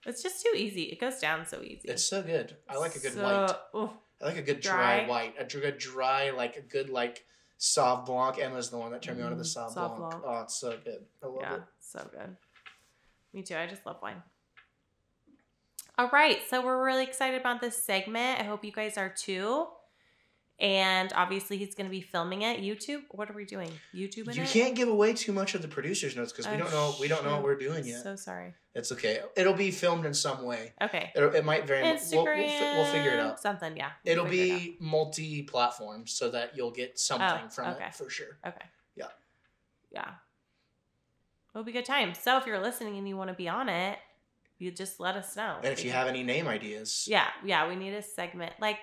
[0.06, 0.84] It's just too easy.
[0.84, 1.82] It goes down so easy.
[1.89, 2.56] it's so good.
[2.69, 3.80] I like a good So- white.
[3.84, 3.91] oof.
[4.21, 5.08] I like a good dry, Dry.
[5.08, 5.36] white.
[5.39, 7.25] A good dry, like a good like
[7.60, 8.39] Sauv Blanc.
[8.39, 10.12] Emma's the one that turned me on to the Mm, Sauv Sauv Blanc.
[10.12, 10.23] Blanc.
[10.25, 11.06] Oh, it's so good.
[11.23, 11.62] I love Yeah, it.
[11.80, 12.36] so good.
[13.34, 13.56] Me too.
[13.56, 14.21] I just love wine.
[15.99, 18.39] All right, so we're really excited about this segment.
[18.39, 19.67] I hope you guys are too.
[20.60, 22.62] And obviously, he's going to be filming it.
[22.62, 23.04] YouTube.
[23.12, 23.72] What are we doing?
[23.93, 24.34] YouTube.
[24.36, 24.50] You it?
[24.50, 27.08] can't give away too much of the producer's notes because we Oh, don't know we
[27.08, 28.02] don't know what we're doing yet.
[28.02, 28.56] So sorry.
[28.74, 29.20] it's okay.
[29.36, 30.74] It'll be filmed in some way.
[30.82, 31.12] Okay.
[31.15, 32.02] It'll, it might very much.
[32.12, 33.39] We'll, we'll, fi- we'll figure it out.
[33.39, 33.78] Something.
[33.78, 33.91] Yeah.
[34.04, 37.86] we'll It'll figure it be multi-platform so that you'll get something Oh, from okay.
[37.86, 38.39] it for sure.
[38.46, 38.65] okay.
[38.96, 39.06] Yeah.
[39.91, 40.10] Yeah.
[41.54, 42.13] It'll be a good time.
[42.15, 44.00] So if you're listening and you want to be on it,
[44.58, 45.58] you just let us know.
[45.63, 47.28] And if you have any name ideas, Yeah.
[47.46, 47.67] Yeah.
[47.70, 48.80] We need a segment like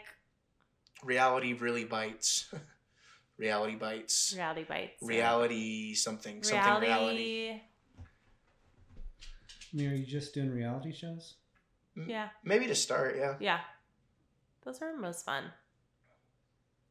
[1.04, 2.52] reality really bites.
[3.38, 4.32] reality bites.
[4.36, 5.02] reality bites.
[5.02, 6.86] Reality something something reality.
[6.86, 7.60] reality.
[9.72, 11.34] I mean, are you just doing reality shows?
[12.06, 12.28] Yeah.
[12.44, 13.34] Maybe to start, yeah.
[13.40, 13.60] Yeah.
[14.64, 15.44] Those are most fun.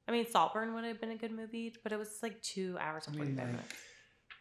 [0.07, 3.05] I mean, Saltburn would have been a good movie, but it was like two hours
[3.07, 3.75] I and mean, 45 like minutes.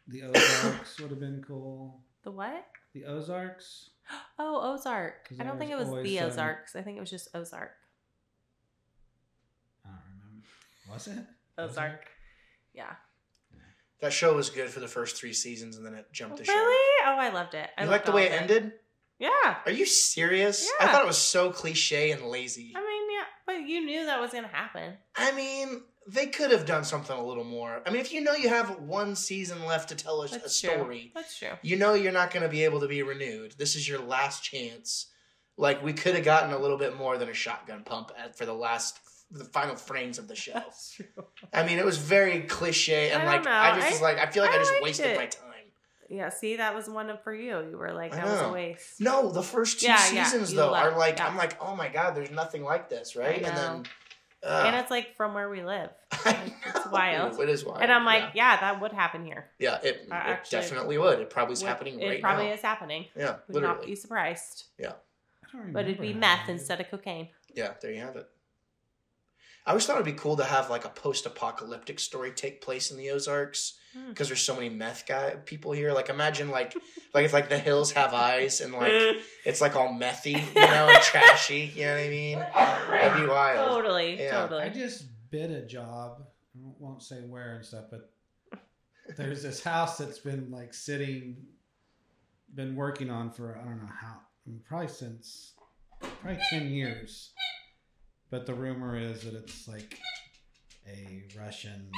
[0.09, 2.01] the Ozarks would have been cool.
[2.25, 2.67] The what?
[2.95, 3.91] The Ozarks.
[4.39, 5.29] Oh, Ozark.
[5.39, 6.75] I don't think it was always the some- Ozarks.
[6.75, 7.71] I think it was just Ozark.
[9.85, 10.47] I don't remember.
[10.93, 11.19] Was it
[11.59, 12.07] Ozark.
[12.75, 12.93] Yeah.
[14.01, 16.53] That show was good for the first three seasons and then it jumped the show.
[16.53, 17.05] Really?
[17.07, 17.69] Oh, I loved it.
[17.79, 18.73] I You loved like the way of it ended?
[19.19, 19.57] Yeah.
[19.65, 20.69] Are you serious?
[20.81, 20.87] Yeah.
[20.87, 22.73] I thought it was so cliche and lazy.
[22.75, 24.95] I mean, yeah, but you knew that was gonna happen.
[25.15, 27.81] I mean, they could have done something a little more.
[27.87, 30.61] I mean, if you know you have one season left to tell a, a That's
[30.61, 30.71] true.
[30.71, 31.51] story, That's true.
[31.63, 33.55] you know you're not going to be able to be renewed.
[33.57, 35.07] This is your last chance.
[35.57, 38.47] Like we could have gotten a little bit more than a shotgun pump at, for
[38.47, 38.99] the last
[39.33, 40.53] the final frames of the show.
[40.53, 41.07] That's true.
[41.53, 43.51] I mean, it was very cliche and I like know.
[43.51, 45.17] I just I- was like I feel like I, I just wasted it.
[45.17, 45.49] my time.
[46.11, 46.29] Yeah.
[46.29, 47.59] See, that was one of for you.
[47.71, 49.01] You were like, that was a waste.
[49.01, 51.27] No, the first two Yeah, yeah, seasons you though left, are like yeah.
[51.27, 53.43] I'm like, "Oh my god, there's nothing like this," right?
[53.45, 53.83] I And then
[54.45, 55.89] uh, and it's like from where we live.
[56.75, 57.41] It's wild.
[57.41, 57.81] It is wild.
[57.83, 59.47] And I'm like, yeah, yeah, that would happen here.
[59.59, 61.21] yeah it, I it actually definitely would.
[61.21, 62.13] It probably is Would- happening right now.
[62.15, 62.53] It probably now.
[62.55, 63.07] is happening.
[63.17, 64.65] Yeah, would not be surprised.
[64.79, 64.93] Yeah.
[65.55, 65.73] I don't.
[65.73, 67.29] But it'd be meth instead of cocaine.
[67.55, 68.29] Yeah, there you have it.
[69.67, 72.97] I always thought it'd be cool to have like a post-apocalyptic story take place in
[72.97, 74.09] the Ozarks Hmm.
[74.09, 75.93] because there's so many meth guy people here.
[75.93, 76.75] Like imagine like
[77.13, 78.91] like if like the hills have eyes and like
[79.45, 81.71] it's like all methy, you know, and trashy.
[81.77, 82.39] You know what I mean?
[82.39, 83.69] That'd be wild.
[83.69, 84.31] totally, Yeah.
[84.41, 84.63] totally.
[84.63, 86.23] I just bid a job.
[86.57, 88.11] I won't say where and stuff, but
[89.17, 91.37] there's this house that's been like sitting,
[92.55, 94.17] been working on for I don't know how,
[94.67, 95.53] probably since
[96.01, 97.33] probably ten years.
[98.33, 99.99] But the rumor is that it's like
[100.89, 101.91] a Russian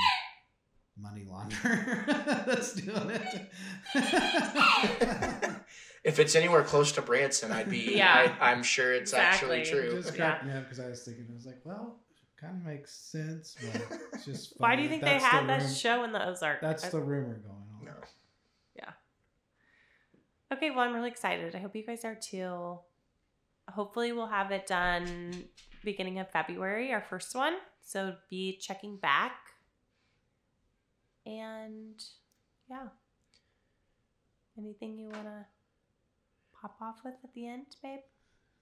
[1.00, 2.04] money launderer
[2.46, 3.50] that's doing it.
[6.04, 7.94] If it's anywhere close to Branson, I'd be.
[7.96, 8.34] Yeah.
[8.38, 9.60] I, I'm sure it's Exactly.
[9.62, 9.90] actually true.
[9.96, 12.00] It just cracked me up because I was thinking, I was like, well,
[12.38, 14.52] kind of makes sense, but it's just.
[14.58, 16.60] Why do you think That's they had the that show in the Ozark?
[16.60, 17.84] That's I- the rumor going on.
[18.76, 18.84] No.
[20.52, 21.54] Okay, well, I'm really excited.
[21.56, 22.78] I hope you guys are too.
[23.70, 25.44] Hopefully, we'll have it done
[25.84, 27.54] beginning of February, our first one.
[27.82, 29.36] So be checking back.
[31.26, 32.02] And
[32.68, 32.88] yeah.
[34.58, 35.46] Anything you want to
[36.60, 38.00] pop off with at the end, babe?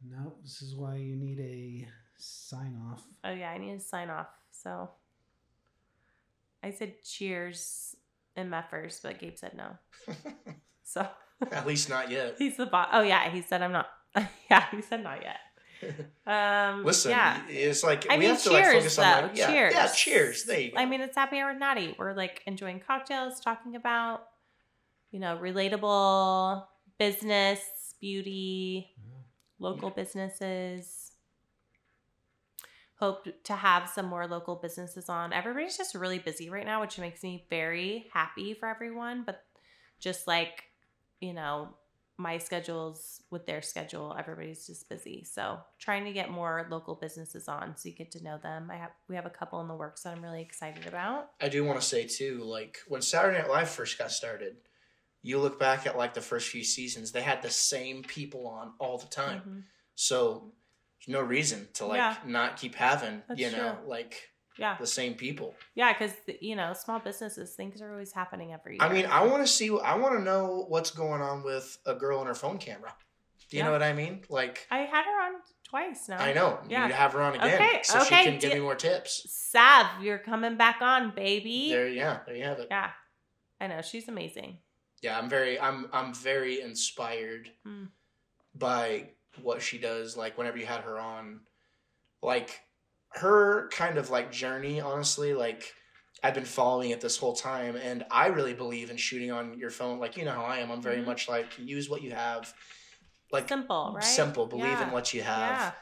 [0.08, 3.04] No, this is why you need a sign off.
[3.24, 4.28] Oh, yeah, I need to sign off.
[4.50, 4.90] So
[6.62, 7.94] I said cheers
[8.36, 9.76] and meffers, but Gabe said no.
[10.84, 11.08] So
[11.50, 12.34] At least not yet.
[12.38, 12.88] He's the boss.
[12.92, 13.88] Oh yeah, he said I'm not.
[14.50, 15.38] yeah, he said not yet.
[16.24, 17.42] Um, Listen, yeah.
[17.48, 19.02] it's like I we mean, have to like cheers focus though.
[19.02, 19.74] on like, yeah, cheers.
[19.74, 20.44] yeah, cheers.
[20.44, 20.70] There.
[20.76, 21.96] I mean, it's happy hour Natty.
[21.98, 24.28] We're like enjoying cocktails, talking about,
[25.10, 26.64] you know, relatable
[26.96, 27.60] business,
[28.00, 28.94] beauty,
[29.58, 31.10] local businesses.
[33.00, 35.32] Hope to have some more local businesses on.
[35.32, 39.24] Everybody's just really busy right now, which makes me very happy for everyone.
[39.26, 39.42] But
[39.98, 40.62] just like,
[41.20, 41.70] you know,
[42.18, 45.24] my schedules with their schedule, everybody's just busy.
[45.24, 48.70] So trying to get more local businesses on so you get to know them.
[48.70, 51.30] I have we have a couple in the works that I'm really excited about.
[51.40, 54.56] I do want to say too, like when Saturday Night Live first got started,
[55.22, 58.72] you look back at like the first few seasons, they had the same people on
[58.78, 59.40] all the time.
[59.46, 59.62] Mhm.
[59.94, 60.52] So
[61.00, 62.16] there's no reason to like Yeah.
[62.26, 63.88] not keep having, That's you know, true.
[63.88, 64.76] like Yeah.
[64.78, 65.54] the same people.
[65.74, 68.82] Yeah, because you know, small businesses things are always happening every year.
[68.82, 69.70] I mean, I want to see.
[69.82, 72.94] I want to know what's going on with a girl and her phone camera.
[73.50, 73.66] Do you Yeah.
[73.66, 74.24] know what I mean?
[74.28, 75.32] Like, I had her on
[75.64, 76.18] twice now.
[76.18, 76.86] I know Yeah.
[76.86, 79.26] you have her on again Okay, so okay, she can give di- me more tips.
[79.30, 81.70] Sav, you're coming back on, baby.
[81.70, 82.68] There, yeah, there you have it.
[82.70, 82.90] Yeah,
[83.60, 84.58] I know she's amazing.
[85.02, 87.88] Yeah, I'm very, I'm, I'm very inspired Mm.
[88.54, 89.10] by
[89.42, 90.16] what she does.
[90.16, 91.40] Like whenever you had her on,
[92.22, 92.60] like
[93.14, 94.80] her kind of like journey.
[94.80, 95.72] Honestly, like
[96.22, 99.70] I've been following it this whole time, and I really believe in shooting on your
[99.70, 99.98] phone.
[99.98, 100.70] Like you know how I am.
[100.70, 101.06] I'm very Mhm.
[101.06, 102.52] much like use what you have.
[103.30, 104.04] Like Simple, right?
[104.04, 104.46] simple.
[104.46, 104.86] Believe Yeah.
[104.86, 105.56] in what you have.
[105.58, 105.72] Yeah,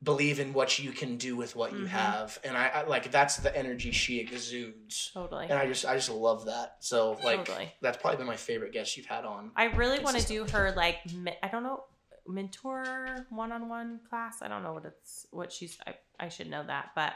[0.00, 1.88] Believe in what you can do with what you Mhm.
[1.88, 5.46] have, and I, I like that's the energy she exudes, totally.
[5.46, 6.76] and I just I just love that.
[6.78, 7.74] So like Totally.
[7.82, 9.50] that's probably been my favorite guest you've had on.
[9.56, 10.98] I really want to do her like
[11.42, 11.82] I don't know
[12.28, 14.42] mentor one on one class.
[14.42, 15.78] I don't know what it's what she's.
[15.86, 17.14] I, I should know that, but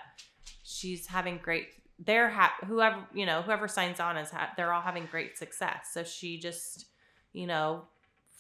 [0.65, 1.69] she's having great.
[1.99, 5.91] They're ha- whoever you know whoever signs on is ha- they're all having great success.
[5.93, 6.87] So she just
[7.33, 7.83] you know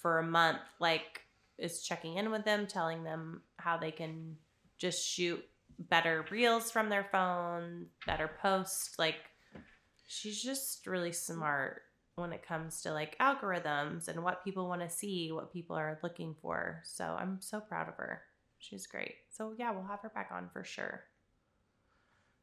[0.00, 1.20] for a month like
[1.58, 4.36] is checking in with them, telling them how they can
[4.78, 5.44] just shoot
[5.78, 9.16] better reels from their phone, better post like
[10.08, 11.82] she's just really smart
[12.22, 15.98] when it comes to like algorithms and what people want to see, what people are
[16.02, 16.80] looking for.
[16.84, 18.22] So I'm so proud of her.
[18.58, 19.16] She's great.
[19.30, 21.02] So yeah, we'll have her back on for sure.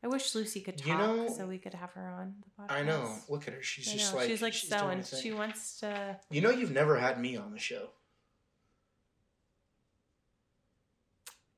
[0.03, 2.77] I wish Lucy could talk You know- so we could have her on the podcast.
[2.77, 3.15] I know.
[3.27, 3.63] Look at her.
[3.63, 4.19] She's I just know.
[4.19, 4.97] like she's like sewing.
[4.99, 5.21] her thing.
[5.21, 6.17] She wants to.
[6.29, 7.89] You know, you've never had me on the show.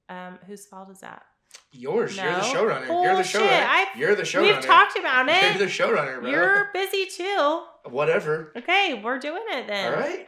[0.09, 1.23] Um, whose fault is that?
[1.71, 2.17] Yours.
[2.17, 2.43] You're the No.
[2.43, 2.87] showrunner.
[2.87, 3.41] You're the Bullshit.
[3.41, 3.65] showrunner.
[3.65, 4.41] I- You're the showrunner.
[4.55, 5.41] We've talked about it.
[5.41, 5.69] You're the it.
[5.69, 6.29] showrunner, bro.
[6.29, 7.63] You're busy too.
[7.85, 8.51] Whatever.
[8.55, 9.93] Okay, we're doing it then.
[9.93, 10.27] All right.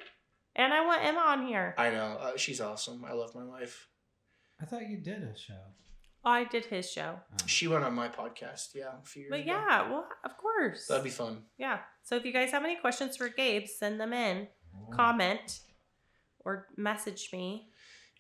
[0.55, 1.73] And I want Emma on here.
[1.77, 2.17] I know.
[2.19, 3.03] Uh, she's awesome.
[3.05, 3.87] I love my wife.
[4.61, 5.59] I thought you did a show.
[6.25, 7.19] Oh, I did his show.
[7.33, 7.45] Oh.
[7.47, 8.73] She went on my podcast.
[8.75, 9.51] Yeah, a few years But ago.
[9.51, 10.87] yeah, well, of course.
[10.87, 11.43] That'd be fun.
[11.57, 11.79] Yeah.
[12.03, 14.91] So if you guys have any questions for Gabe, send them in, Oh.
[14.95, 15.59] comment,
[16.45, 17.67] or message me.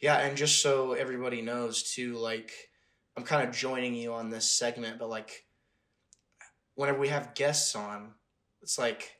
[0.01, 2.51] Yeah, and just so everybody knows too, like
[3.15, 5.45] I'm kind of joining you on this segment, but like
[6.75, 8.11] whenever we have guests on,
[8.61, 9.11] it's like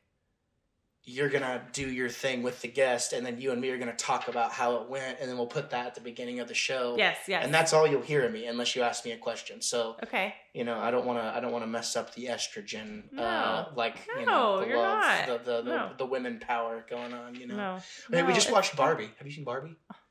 [1.06, 3.94] you're gonna do your thing with the guest, and then you and me are gonna
[3.96, 6.54] talk about how it went, and then we'll put that at the beginning of the
[6.54, 6.96] show.
[6.98, 7.44] Yes, yes.
[7.44, 9.62] And that's all you'll hear of me unless you ask me a question.
[9.62, 10.34] So okay.
[10.54, 11.26] you know, I don't want to.
[11.26, 13.04] I don't want to mess up the estrogen.
[13.12, 13.22] No.
[13.22, 15.28] Uh, like you No, know, the you're love, not.
[15.28, 15.92] the the, the, No.
[15.98, 17.36] the women power going on.
[17.36, 17.56] You know.
[17.58, 17.80] No.
[18.12, 19.12] I mean, we just watched Barbie.
[19.18, 19.76] Have you seen Barbie?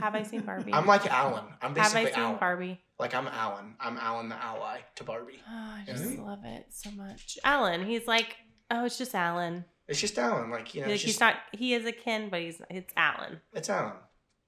[0.00, 0.72] Have I seen Barbie?
[0.72, 1.44] I'm like Alan.
[1.60, 2.38] I'm basically have I seen Alan.
[2.38, 2.80] Barbie?
[2.98, 3.74] Like I'm Alan.
[3.80, 5.40] I'm Alan the ally to Barbie.
[5.48, 5.94] Oh, I Yeah.
[5.94, 7.38] just love it so much.
[7.44, 8.36] Alan, he's like,
[8.70, 9.64] oh, it's just Alan.
[9.88, 10.50] It's just Alan.
[10.50, 11.36] Like you know, like he's just not.
[11.52, 13.40] He is a kin, but he's it's Alan.
[13.52, 13.94] it's Alan.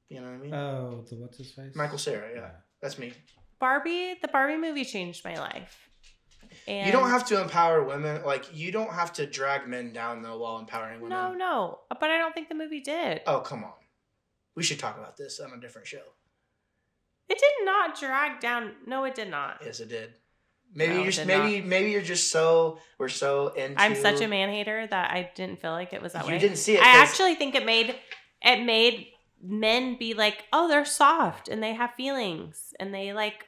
[0.09, 0.55] You know what I mean?
[0.55, 1.75] Oh, the what's his face?
[1.75, 2.29] Michael Cera.
[2.35, 3.13] Yeah, that's me.
[3.59, 5.79] Barbie, the Barbie movie changed my life.
[6.69, 8.23] And you don't have to empower women.
[8.25, 11.11] Like you don't have to drag men down though while empowering women.
[11.11, 13.23] No, no, but I don't think the movie did.
[13.27, 13.73] Oh come on.
[14.57, 16.03] We should talk about this on a different show.
[17.29, 18.73] It did not drag down.
[18.87, 19.61] No, it did not.
[19.65, 20.13] Yes, it did.
[20.75, 23.81] Maybe No, you're just maybe maybe you're just so we're so into.
[23.81, 26.35] I'm such a man hater that I didn't feel like it was that You way.
[26.35, 26.83] You didn't see it.
[26.83, 27.95] I actually think it made
[28.43, 29.09] it made
[29.43, 33.47] men be like, oh, they're soft and they have feelings and they like,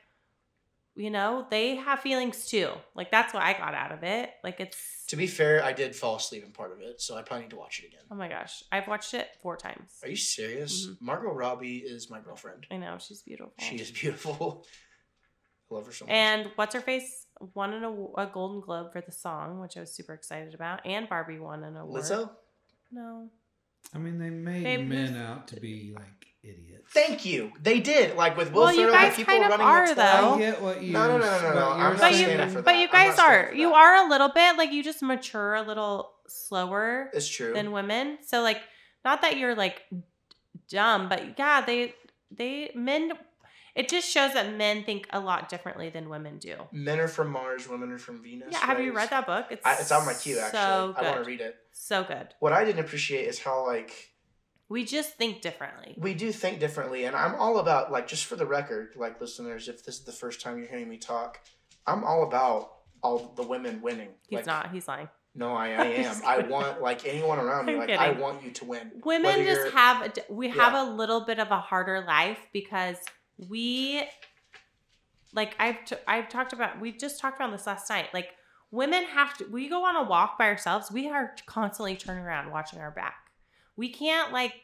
[0.97, 2.71] you know, they have feelings too.
[2.95, 4.31] Like that's what I got out of it.
[4.43, 7.23] Like it's To be fair, I did fall asleep in part of it, so I
[7.23, 8.01] probably need to watch it again.
[8.11, 9.99] oh my gosh, I've watched it four times.
[10.03, 10.87] Are you serious?
[10.87, 10.97] Mhm.
[11.01, 12.67] Margot Robbie is my girlfriend.
[12.71, 13.53] I know she's beautiful.
[13.61, 14.65] She is beautiful.
[15.71, 16.13] I love her so much.
[16.15, 19.81] And what's her face won an, aw- a Golden Globe for the song, which I
[19.81, 22.03] was super excited about, and Barbie won an award.
[22.05, 22.31] Lizzo,
[22.93, 23.29] No,
[23.95, 26.93] I mean, they made Babe, men who's- out to be like idiots.
[26.93, 27.53] thank you.
[27.63, 29.89] They did like with Will Well, you Ferrell, the guys people kind of running are,
[29.89, 30.35] the though.
[30.35, 30.93] I get what you.
[30.93, 32.37] No, no, no, no, no, what no, you're I'm but not you, saying.
[32.37, 33.53] standing for but you guys are.
[33.55, 37.53] You are a little bit like you just mature a little slower It's true.
[37.53, 38.19] than women.
[38.27, 38.61] So like
[39.05, 39.83] not that you're like
[40.69, 41.95] dumb, but yeah, they
[42.31, 43.13] they men
[43.75, 46.57] it just shows that men think a lot differently than women do.
[46.73, 48.49] Men are from Mars, women are from Venus.
[48.51, 49.47] Yeah, have you read that book?
[49.51, 50.59] It's I, it's on my queue actually.
[50.61, 51.57] So I want to read it.
[51.73, 52.29] So good.
[52.41, 53.93] What I didn't appreciate is how like
[54.69, 55.95] We just think differently.
[55.97, 59.69] we do think differently, and I'm all about like just for the record, like listeners,
[59.69, 61.39] if this is the first time you're hearing me talk,
[61.87, 64.09] I'm all about all the women winning.
[64.29, 64.71] He's like, not.
[64.73, 65.09] He's lying.
[65.37, 66.17] No, I, I am.
[66.27, 67.75] I want like anyone around me.
[67.75, 68.03] I'm Like kidding.
[68.03, 68.91] I want you to win.
[69.05, 70.83] Women Whether just have a, we have Yeah.
[70.83, 72.97] a little bit of a harder life because
[73.49, 74.03] we
[75.33, 78.07] like I've t- I've talked about we just talked about this last night.
[78.15, 78.31] Like
[78.71, 80.91] women have to we go on a walk by ourselves.
[80.91, 83.15] We are constantly turning around watching our back.
[83.77, 84.55] We can't like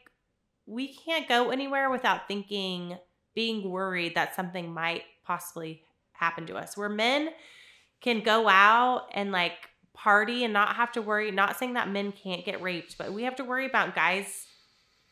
[0.66, 2.98] we can't go anywhere without thinking
[3.34, 5.82] being worried that something might possibly
[6.12, 6.76] happen to us.
[6.76, 7.30] Where men
[8.00, 9.54] can go out and like
[9.94, 13.24] party and not have to worry not saying that men can't get raped but we
[13.24, 14.46] have to worry about guys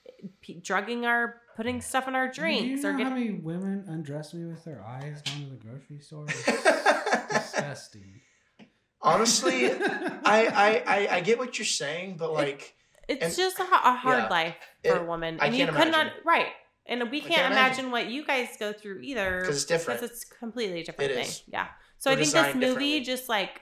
[0.09, 3.27] eh, p- drugging our putting stuff in our drinks Do or you know how getting
[3.27, 6.25] many women undress me with their eyes down to the grocery store?
[6.29, 8.21] It's disgusting.
[9.03, 12.75] Honestly, I, I I I get what you're saying, but like
[13.11, 14.29] it's and- just a hard yeah.
[14.29, 16.49] life for It- a woman I and you could not right
[16.87, 17.87] and we can't, can't imagine.
[17.87, 17.91] imagine.
[17.91, 20.01] what you guys go through either 'Cause it's different.
[20.01, 21.43] because it's a completely different It thing is.
[21.49, 23.61] yeah so We're i think this movie just like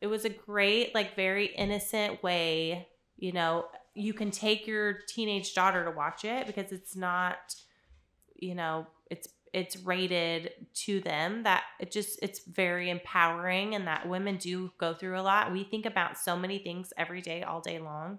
[0.00, 5.54] it was a great like very innocent way you know you can take your teenage
[5.54, 7.54] daughter to watch it because it's not
[8.36, 14.08] you know it's it's rated to them that it just it's very empowering and that
[14.08, 17.60] women do go through a lot we think about so many things every day all
[17.60, 18.18] day long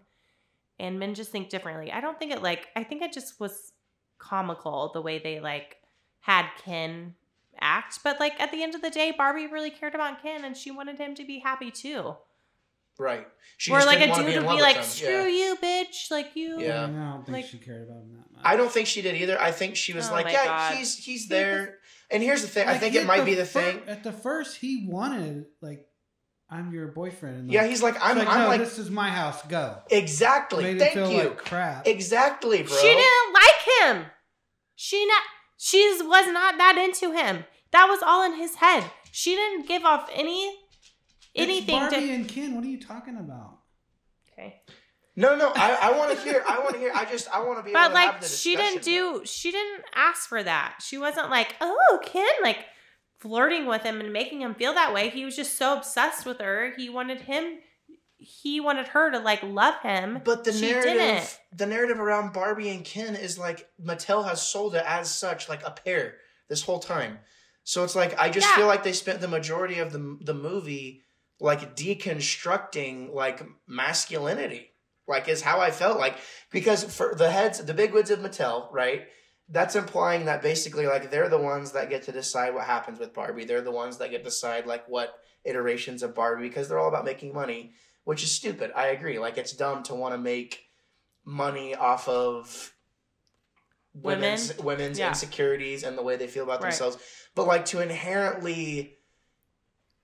[0.80, 3.72] and men just think differently i don't think it like i think it just was
[4.18, 5.78] comical the way they like
[6.22, 7.14] had ken
[7.62, 10.56] act but like at the end of the day barbie really cared about ken and
[10.58, 12.16] she wanted him to be happy too
[12.98, 13.28] right.
[13.58, 15.28] She or just like a didn't wanna dude be in would be like screw Yeah.
[15.28, 16.84] you bitch like you Yeah.
[16.86, 18.42] I don't think Like- she cared about him that much.
[18.44, 19.38] I don't think she did either.
[19.40, 20.76] I think she was Oh like, yeah, God.
[20.76, 21.80] he's he's there.
[22.10, 22.70] And here's the thing.
[22.70, 23.82] I think it might at be the fir- thing.
[23.88, 25.86] At the first, he wanted like,
[26.50, 28.89] "I'm your boyfriend." And, like, Yeah, he's like, I'm, like, I'm no, like, this is
[28.89, 29.41] my house.
[29.48, 29.78] Go.
[29.89, 30.64] exactly.
[30.64, 31.18] Made Thank feel you.
[31.20, 31.88] like crap.
[31.88, 32.76] Exactly, bro.
[32.76, 34.06] She didn't like him.
[34.76, 35.24] She not
[35.58, 37.46] she was not that into him.
[37.72, 38.84] That was all in his head.
[39.12, 40.54] She didn't give off any
[41.36, 42.56] anything It's Barbie to and Ken.
[42.56, 43.60] What are you talking about?
[44.34, 44.62] Okay.
[45.18, 46.43] No, no, I, I want to hear.
[46.46, 46.91] I want to hear.
[46.93, 49.22] I just, I want to be able But to have like the she didn't discussion,
[49.22, 50.76] do she didn't ask for that.
[50.82, 52.58] She wasn't like, "Oh, Ken," like
[53.26, 55.10] flirting with him and making him feel that way.
[55.10, 56.74] He was just so obsessed with her.
[56.78, 57.58] He wanted him
[58.18, 60.22] he wanted her to like love him.
[60.24, 61.40] But the She narrative, didn't.
[61.56, 65.64] the narrative around Barbie and Ken is like Mattel has sold it as such, like
[65.66, 66.16] a pair
[66.48, 67.20] this whole time.
[67.64, 68.56] So it's like I just Yeah.
[68.58, 71.02] feel like they spent the majority of the the movie
[71.40, 74.72] like deconstructing like masculinity.
[75.08, 76.16] Like is how I felt like
[76.50, 79.08] because for the heads, the bigwigs of Mattel, right?
[79.50, 83.14] That's implying that basically like they're the ones that get to decide what happens with
[83.14, 83.46] Barbie.
[83.46, 86.89] They're the ones that get to decide like what iterations of Barbie because they're all
[86.89, 87.74] about making money,
[88.06, 88.72] which is stupid.
[88.76, 89.20] I agree.
[89.20, 90.66] Like it's dumb to want to make
[91.24, 92.74] money off of
[93.93, 95.10] women's women's Yeah.
[95.10, 96.72] insecurities and the way they feel about Right.
[96.72, 96.98] themselves.
[97.36, 98.98] But like to inherently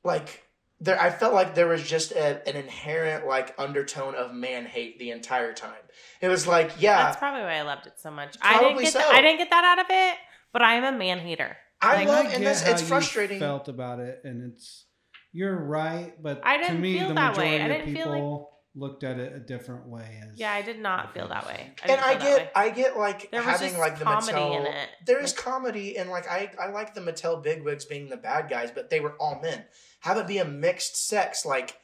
[0.04, 0.44] like
[0.84, 5.00] there I felt like there was just a, an inherent like undertone of man hate
[5.00, 5.74] the entire time.
[6.22, 8.36] It was like, yeah, That's probably why I loved it so much.
[8.42, 9.00] I didn't get so.
[9.00, 10.18] that, I didn't get that out of it,
[10.52, 11.56] but I am a man hater.
[11.82, 13.40] I Like, love I and get this how it's you frustrating.
[13.40, 14.86] Felt about it, and it's
[15.34, 17.52] you're right, but I to didn't me, feel the that way.
[17.52, 20.22] majority I of didn't feel like- people looked at it a different way.
[20.32, 21.74] As Yeah, I did not feel that way.
[21.84, 22.38] I and I feel way.
[22.38, 24.90] get I get like There was having just like the comedy Mattel in it.
[25.06, 28.50] There is Like- comedy and like I I like the Mattel bigwigs being the bad
[28.50, 29.66] guys, but they were all men.
[30.02, 31.78] Have it be a mixed sex like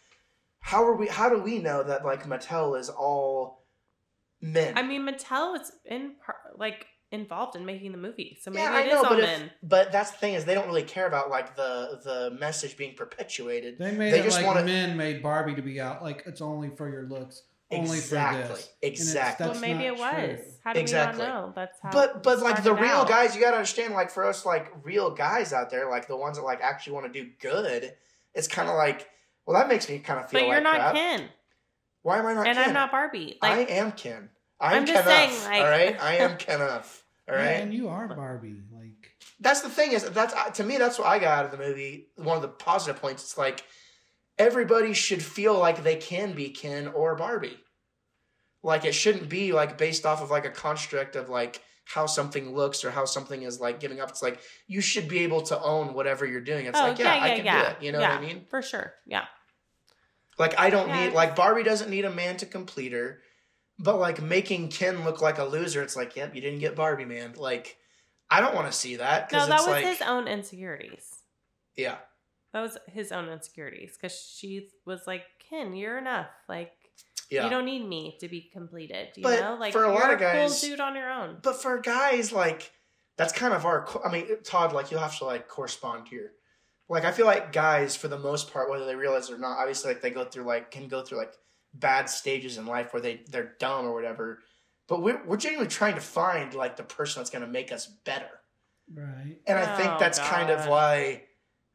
[0.59, 3.63] how are we how do we know that like Mattel is all
[4.41, 4.78] men?
[4.78, 8.74] I mean, Mattel was in par- like involved in making the movie, so maybe yeah,
[8.74, 9.51] I it is know, all but if, men.
[9.63, 12.95] but that's the thing is they don't really care about like the the message being
[12.95, 13.78] perpetuated.
[13.80, 16.41] They made They it just like wanna- men made Barbie to be out like it's
[16.41, 18.41] only for your looks, only Exactly.
[18.41, 18.65] for this.
[18.65, 19.43] And it's- Exactly.
[19.45, 20.39] Well, that's maybe it not was.
[20.39, 20.45] true.
[20.65, 21.22] How do Exactly.
[21.24, 21.53] we not know?
[21.55, 21.91] That's how.
[21.91, 23.07] But but it like the started real out.
[23.07, 23.93] guys, you gotta understand.
[23.93, 27.13] Like for us, like real guys out there, like the ones that like actually want
[27.13, 27.93] to do good,
[28.38, 29.08] it's kind of like,
[29.46, 30.94] well, that makes me kind of feel But like you're not crap.
[30.96, 31.24] Ken,
[32.04, 32.48] Why am I not?
[32.48, 32.68] and Ken?
[32.68, 33.38] I'm not Barbie.
[33.42, 34.30] Like I am Ken.
[34.60, 37.04] I'm, I'm just Ken saying, like- all right, I am Kenneth.
[37.30, 38.62] All Yeah, and you are Barbie.
[38.72, 41.52] Like that's the thing is that's uh, to me that's what I got out of
[41.52, 42.08] the movie.
[42.16, 43.24] One of the positive points.
[43.24, 43.64] It's like
[44.38, 47.58] everybody should feel like they can be Ken or Barbie.
[48.64, 51.62] Like it shouldn't be like based off of like a construct of like
[51.94, 54.10] how something looks or how something is like giving up.
[54.10, 56.66] It's like you should be able to own whatever you're doing.
[56.66, 57.64] It's oh like yeah, yeah, I can yeah.
[57.64, 57.78] do it.
[57.82, 58.46] You know yeah, what I mean?
[58.50, 58.94] For sure.
[59.06, 59.26] Yeah.
[60.38, 63.22] Like I don't Yeah, need like Barbie doesn't need a man to complete her,
[63.80, 67.06] but like making Ken look like a loser, it's like, yep, you didn't get Barbie,
[67.06, 67.34] man.
[67.38, 67.78] Like
[68.30, 71.10] I don't want to see that No, that was like, his own insecurities.
[71.76, 71.98] yeah,
[72.54, 76.28] That was his own insecurities because she was like, "Ken, you're enough.
[76.50, 76.74] Like,
[77.30, 77.43] yeah.
[77.45, 79.09] you don't need me to be completed.
[79.15, 81.38] You But know, like for a lot you're of guys- cool dude on your own."
[81.41, 82.71] But for guys, like
[83.17, 83.88] that's kind of our.
[84.05, 86.34] I mean, Todd, like you'll have to like correspond here.
[86.89, 89.57] Like I feel like guys, for the most part, whether they realize it or not,
[89.57, 91.34] obviously, like they go through like can go through like
[91.73, 94.39] bad stages in life where they they're dumb or whatever.
[94.88, 97.88] But we're we're genuinely trying to find like the person that's going to make us
[97.88, 98.30] better.
[98.93, 99.38] Right.
[99.45, 101.23] And I think Oh, that's kind of why.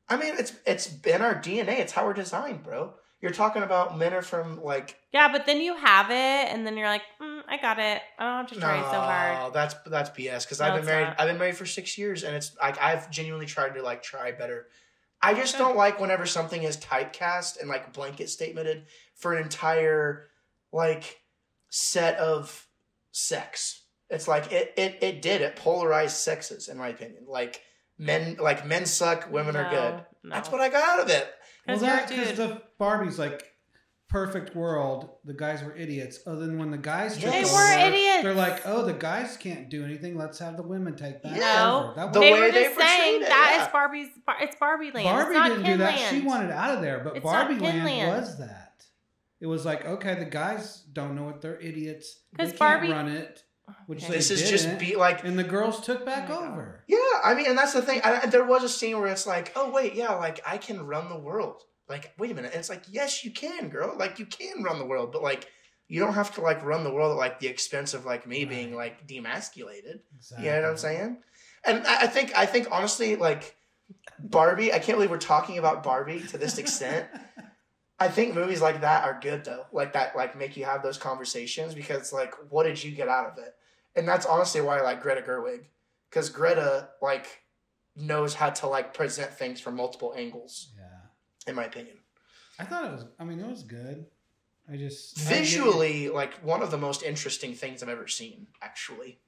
[0.09, 1.79] I mean, it's it's in our DNA.
[1.81, 2.95] It's how we're designed, bro.
[3.23, 6.77] You're talking about men are from like Yeah, but then you have it, and then
[6.77, 8.03] you're like, mm, "I got it.
[8.19, 10.45] Oh, I don't have to try so hard." No, that's that's BS.
[10.45, 11.05] Because No, I've been married.
[11.05, 11.21] not.
[11.21, 14.33] I've been married for six years, and it's like I've genuinely tried to like try
[14.33, 14.67] better.
[15.23, 20.27] I just don't like whenever something is typecast and like blanket statemented for an entire
[20.73, 21.21] like
[21.69, 22.67] set of
[23.13, 23.83] sex.
[24.11, 27.27] It's like it it it did it polarized sexes in my opinion.
[27.29, 27.63] Like
[27.99, 30.05] men like men suck, women are good.
[30.25, 31.33] No, That's what I got out of it.
[31.67, 33.49] Well, 'Cause you're that because the Barbie's like
[34.09, 35.09] perfect world.
[35.25, 36.19] The guys were idiots.
[36.27, 38.23] Oh, then when the guys took They over, were idiots.
[38.25, 40.19] They're like, oh, the guys can't do anything.
[40.19, 41.93] Let's have the women take that No.
[41.97, 43.67] That The was- they way were they just saying portrayed it, that yeah.
[43.67, 44.09] is Barbie's.
[44.41, 45.05] It's Barbie Land.
[45.05, 45.97] Barbie it's not didn't Ken do that.
[45.97, 46.17] Land.
[46.17, 48.09] She wanted out of there, but It's Barbie Land Kinland.
[48.21, 48.85] was that.
[49.41, 52.21] It was like, okay, the guys don't know what they're idiots.
[52.37, 53.43] They 'Cause can't Barbie- run it,
[53.87, 54.09] which Okay.
[54.09, 56.85] they This is just be like and the girls took back Oh over.
[56.87, 58.01] Yeah, I mean, and that's the thing.
[58.05, 61.09] I, there was a scene where it's like, oh wait, yeah, like I can run
[61.09, 61.63] the world.
[61.89, 62.53] Like, wait a minute.
[62.53, 63.95] And it's like, yes, you can, girl.
[63.99, 65.49] Like, you can run the world, but like,
[65.89, 68.45] you don't have to like run the world at like the expense of like me
[68.45, 70.01] being like demasculated.
[70.17, 70.47] Exactly.
[70.47, 71.19] You know what I'm saying?
[71.65, 73.57] And I I think, I think honestly, like
[74.19, 74.73] Barbie.
[74.73, 77.07] I can't believe we're talking about Barbie to this extent.
[78.03, 80.99] I think movies like that are good though, like that, like make you have those
[80.99, 83.55] conversations because like, what did you get out of it?
[83.95, 85.67] And that's honestly why I like Greta Gerwig,
[86.11, 87.43] because Greta like
[87.95, 91.49] knows how to like present things from multiple angles, yeah.
[91.49, 91.97] in my opinion.
[92.59, 93.07] I thought it was.
[93.21, 94.07] I mean, it was good.
[94.69, 99.21] I just I Visually, like one of the most interesting things I've ever seen, actually.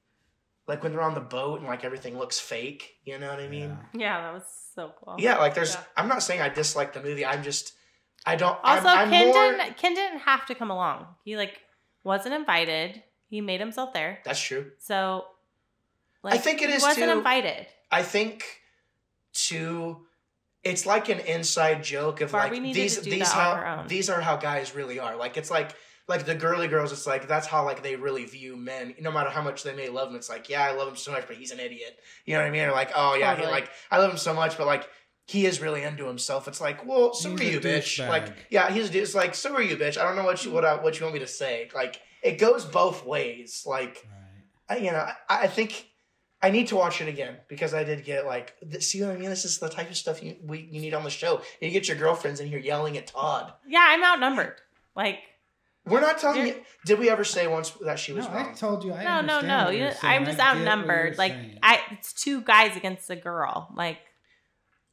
[0.67, 3.47] Like when they're on the boat and like everything looks fake, you know what I
[3.47, 3.77] mean?
[3.93, 3.99] Yeah.
[3.99, 5.15] Yeah, that was so cool.
[5.17, 5.75] Yeah, like there's.
[5.75, 5.81] Yeah.
[5.95, 7.25] I'm not saying I dislike the movie.
[7.25, 7.73] I'm just.
[8.25, 8.57] I don't.
[8.63, 11.05] Also, I'm, I'm Ken more, didn't Ken didn't have to come along.
[11.23, 11.61] He like
[12.03, 13.03] wasn't invited.
[13.29, 14.19] He made himself there.
[14.25, 14.71] That's true.
[14.79, 15.25] So
[16.23, 17.67] like, I think it he is wasn't too- invited.
[17.91, 18.43] I think
[19.33, 19.97] to
[20.63, 23.87] it's like an inside joke of Barbie like these these how on her own.
[23.87, 25.15] these are how guys really are.
[25.15, 25.75] Like it's like
[26.07, 26.91] like the girly girls.
[26.91, 28.95] It's like that's how like they really view men.
[28.99, 31.11] No matter how much they may love him, it's like yeah, I love him so
[31.11, 31.99] much, but he's an idiot.
[32.25, 32.63] You know what I mean?
[32.63, 34.89] Or like oh yeah, he, like I love him so much, but like.
[35.27, 36.47] He is really into himself.
[36.47, 37.99] It's like, well, so He's are you, bitch.
[37.99, 38.09] douchebag.
[38.09, 39.01] Like, yeah, he's a.
[39.01, 39.97] It's like, so are you, bitch.
[39.97, 41.69] I don't know what you what I, what you want me to say.
[41.73, 43.63] Like, it goes both ways.
[43.65, 44.05] Like,
[44.69, 44.77] Right.
[44.77, 44.99] I, you know,
[45.29, 45.87] I, I think
[46.41, 49.17] I need to watch it again because I did get like, th- see what I
[49.17, 49.29] mean?
[49.29, 51.41] This is the type of stuff you we you need on the show.
[51.59, 53.51] You get your girlfriends in here yelling at Todd.
[53.67, 54.53] Yeah, I'm outnumbered.
[54.95, 55.19] Like
[55.87, 58.83] We're not telling You're- Did we ever say once that she was No, I told
[58.83, 58.93] you.
[58.93, 59.69] I no, no, understand no.
[59.71, 59.85] You.
[60.03, 61.17] I'm just I get what outnumbered.
[61.17, 61.59] Like saying.
[61.63, 63.69] I, it's two guys against a girl.
[63.75, 64.01] Like What?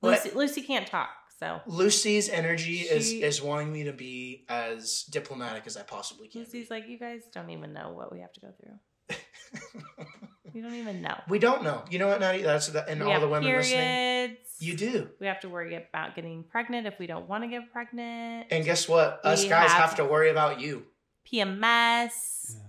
[0.03, 1.09] Lucy, Lucy can't talk.
[1.39, 6.29] So Lucy's energy is She- is wanting me to be as diplomatic as I possibly
[6.29, 6.43] can.
[6.43, 8.79] Lucy's like, you guys don't even know what we have to go through.
[10.55, 11.19] You don't even know.
[11.31, 11.83] we don't know.
[11.91, 12.43] You know what, Natty?
[12.43, 13.71] That's the, and we all the women periods.
[13.71, 14.37] listening.
[14.59, 15.09] You do.
[15.19, 18.49] We have to worry about getting pregnant if we don't want to get pregnant.
[18.51, 19.21] And guess what?
[19.25, 20.85] Us We guys have- have to worry about you.
[21.27, 22.55] PMS.
[22.55, 22.61] Yeah.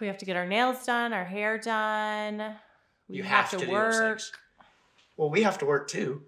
[0.00, 2.54] We have to get our nails done, our hair done.
[3.08, 4.20] We You have, have, to, to, work.
[5.20, 5.30] Those things.
[5.30, 6.22] Well, we have to work too.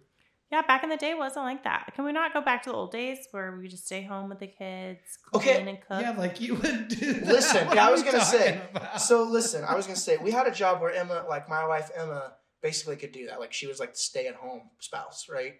[0.50, 1.92] Yeah, back in the day it wasn't like that.
[1.94, 4.38] Can we not go back to the old days where we just stay home with
[4.38, 5.00] the kids,
[5.32, 5.66] clean Okay.
[5.70, 6.02] and cook?
[6.02, 7.12] Yeah, like you would do.
[7.14, 7.26] That.
[7.26, 9.00] Listen, What yeah, I was gonna say, about?
[9.00, 11.90] So listen, I was gonna say we had a job where Emma, like my wife
[11.96, 13.40] Emma, basically could do that.
[13.40, 15.54] Like she was like the stay at home spouse, right?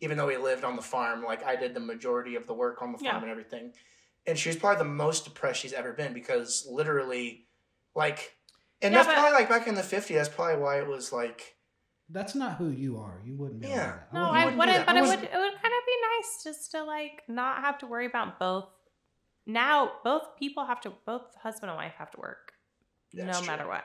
[0.00, 2.82] Even though we lived on the farm, like I did the majority of the work
[2.82, 3.22] on the farm Yeah.
[3.22, 3.72] and everything.
[4.26, 7.46] And she was probably the most depressed she's ever been because literally,
[7.94, 8.36] like,
[8.82, 10.08] and Yeah, that's but- probably like back in the '50s.
[10.14, 11.56] That's probably why it was like,
[12.10, 13.20] That's not who you are.
[13.24, 13.60] You wouldn't.
[13.60, 13.76] Be Yeah.
[13.86, 14.14] Like that.
[14.14, 16.42] No, I wouldn't do wouldn't, but I it would it would kind of be nice
[16.44, 18.66] just to like not have to worry about both.
[19.46, 22.52] Now both people have to both husband and wife have to work,
[23.12, 23.46] That's no true.
[23.46, 23.84] matter what.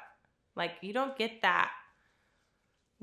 [0.55, 1.71] Like you don't get that.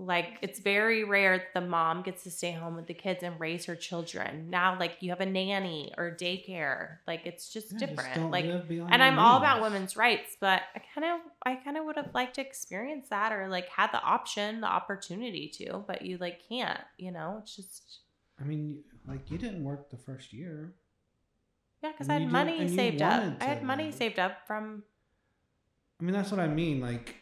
[0.01, 3.67] Like it's very rare the mom gets to stay home with the kids and raise
[3.67, 4.49] her children.
[4.49, 6.99] Now, like you have a nanny or daycare.
[7.07, 8.15] Like it's just Yeah, different.
[8.15, 11.85] don't like and I'm all about women's rights, but I kind of I kind of
[11.85, 16.03] would have liked to experience that or like had the option, the opportunity to, but
[16.03, 17.39] you like can't, you know?
[17.43, 18.01] It's just
[18.41, 20.75] I mean, like you didn't work the first year.
[21.83, 23.23] Yeah, because I had money saved up.
[23.41, 24.83] I had money saved up from.
[26.01, 26.81] I mean, that's what I mean.
[26.81, 27.17] Like,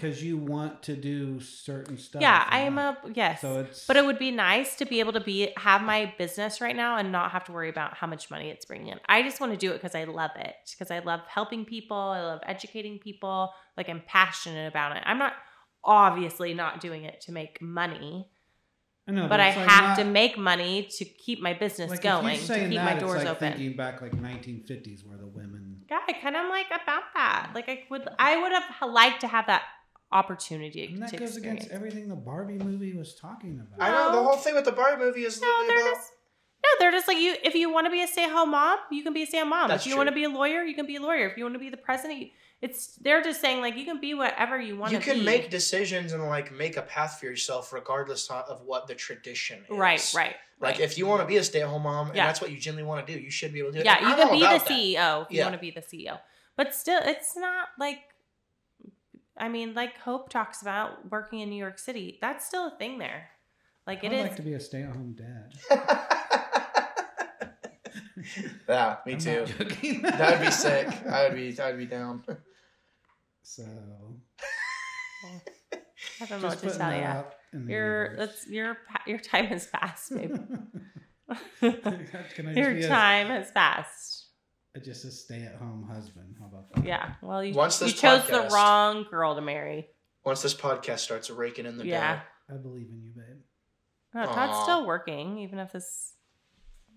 [0.00, 2.22] because you want to do certain stuff.
[2.22, 3.40] yeah, I am a yes.
[3.40, 3.86] So it's.
[3.86, 6.96] But it would be nice to be able to be have my business right now
[6.96, 9.00] and not have to worry about how much money it's bringing in.
[9.08, 10.54] I just want to do it because I love it.
[10.70, 11.96] Because I love helping people.
[11.96, 13.50] I love educating people.
[13.76, 15.02] Like I'm passionate about it.
[15.04, 15.32] I'm not
[15.84, 18.28] obviously not doing it to make money,
[19.08, 22.02] I know, but I like have not- to make money to keep my business like,
[22.02, 23.52] going, to keep that, my doors like open.
[23.52, 25.82] Thinking back like 1950s, where the women.
[25.90, 27.50] yeah, I kind of like about that.
[27.54, 29.62] Like I would, I would have liked to have that
[30.12, 31.64] opportunity And that to goes experience.
[31.64, 33.86] against everything the Barbie movie was talking about.
[33.86, 35.94] I know the whole thing with the Barbie movie is No, they're about.
[35.96, 36.12] just
[36.64, 37.36] no, they're just like you.
[37.44, 39.68] If you want to be a stay-at-home mom, you can be a stay-at-home mom.
[39.68, 39.98] That's if you true.
[39.98, 41.28] want to be a lawyer, you can be a lawyer.
[41.28, 42.26] If you want to be the president, you,
[42.60, 45.04] it's they're just saying like you can be whatever you want to be.
[45.04, 45.24] You to can be.
[45.24, 49.60] make decisions and like make a path for yourself regardless of- of what the tradition
[49.70, 49.78] is.
[49.78, 50.34] right, right.
[50.60, 50.80] Like right.
[50.80, 52.26] if you want to be a stay-at-home mom and Yeah.
[52.26, 53.84] that's what you genuinely want to do, you should be able to do it.
[53.84, 54.74] yeah, And you I'm can be the about that.
[54.76, 55.44] CEO if you Yeah.
[55.44, 56.18] want to be the CEO.
[56.56, 58.00] But still, it's not like.
[59.38, 62.18] I mean, like Hope talks about working in New York City.
[62.20, 63.28] That's still a thing there.
[63.86, 64.22] Like it I'd is.
[64.22, 65.54] like to be a stay-at-home dad.
[68.68, 69.46] yeah, me I'm too.
[70.02, 70.88] That'd be sick.
[71.06, 71.58] I would be.
[71.60, 72.22] I'd be down.
[73.42, 73.62] So
[76.20, 77.02] I don't know what to putting tell you.
[77.02, 80.36] out in the Your that's your your time has passed, babe.
[81.60, 81.70] Can
[82.48, 84.17] I just your time has passed.
[84.82, 86.34] A- just a stay-at-home husband?
[86.40, 86.84] How about that?
[86.84, 87.14] Yeah.
[87.22, 89.88] Well, you, Once you this chose the wrong girl to marry.
[90.24, 92.16] Once this podcast starts raking in the Yeah.
[92.48, 93.42] dough, I believe in you, babe.
[94.14, 94.62] No, Todd's Aw.
[94.62, 96.14] still working, even if this,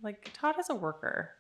[0.02, 1.32] like, Todd is a worker.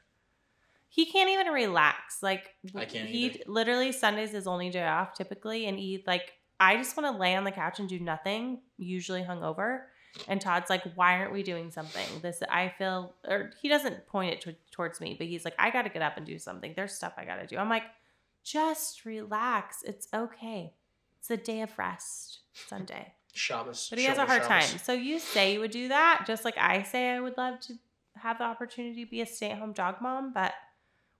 [0.89, 2.21] He can't even relax.
[2.21, 3.39] Like, I can't He either.
[3.47, 7.33] literally Sundays his only day off typically, and he like I just want to lay
[7.35, 8.61] on the couch and do nothing.
[8.77, 9.85] Usually hungover,
[10.27, 14.33] and Todd's like, "Why aren't we doing something?" This I feel, or he doesn't point
[14.33, 16.73] it to, towards me, but he's like, "I got to get up and do something.
[16.75, 17.83] There's stuff I got to do." I'm like,
[18.43, 19.83] "Just relax.
[19.83, 20.73] It's okay.
[21.19, 22.39] It's a day of rest.
[22.67, 23.87] Sunday." Shabbos.
[23.89, 24.79] But he has a Shoulder hard time.
[24.79, 27.75] So you say you would do that, just like I say I would love to
[28.15, 30.53] have the opportunity to be a stay-at-home dog mom, but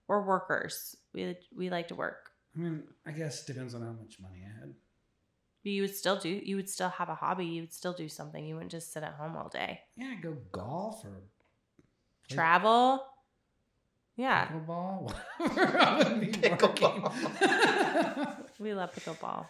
[0.08, 0.96] we're workers.
[1.14, 2.32] We we like to work.
[2.56, 4.74] I mean, I guess it depends on how much money I had.
[5.62, 6.28] You would still do.
[6.28, 7.46] You would still have a hobby.
[7.46, 8.44] You would still do something.
[8.44, 9.80] You wouldn't just sit at home all day.
[9.96, 11.22] Yeah, go golf or
[12.26, 13.06] play Travel.
[14.16, 15.12] Yeah, pickleball.
[15.38, 15.78] Whatever.
[15.80, 17.12] I would be Pickleball.
[18.60, 19.46] we love pickleball.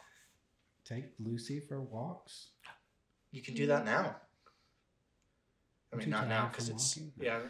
[0.85, 2.51] Take Lucy for walks.
[3.33, 4.17] You can do that now.
[5.93, 7.13] I mean, not now because it's walking.
[7.21, 7.41] yeah.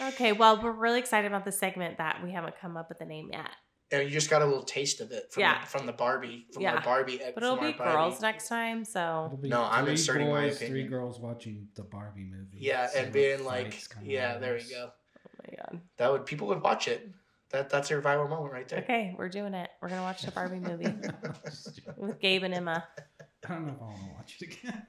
[0.00, 3.04] Okay, well, we're really excited about the segment that we haven't come up with a
[3.04, 3.50] name yet,
[3.92, 5.60] and you just got a little taste of it from Yeah.
[5.60, 6.76] the, from the Barbie from Yeah.
[6.76, 7.18] our Barbie.
[7.34, 7.92] but it'll be our Barbie.
[7.92, 8.84] girls next time.
[8.84, 12.58] So It'll be No, I'm three inserting my boys, Three girls watching the Barbie movie.
[12.60, 14.90] Yeah, See and being like, yeah, there we go.
[15.50, 15.80] My god.
[15.98, 17.08] That would people would watch it.
[17.50, 18.78] That that's their viral moment right there.
[18.80, 19.70] Okay, we're doing it.
[19.82, 20.92] We're gonna watch the Barbie movie
[21.96, 22.84] with Gabe and Emma.
[23.48, 24.86] I don't know if I want to watch it again.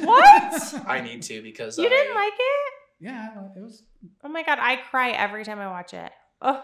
[0.06, 0.74] What?
[0.86, 2.72] I need to because You I, didn't like it?
[3.00, 3.82] yeah, it was.
[4.22, 6.12] Oh my god, I cry every time I watch it.
[6.42, 6.62] Oh,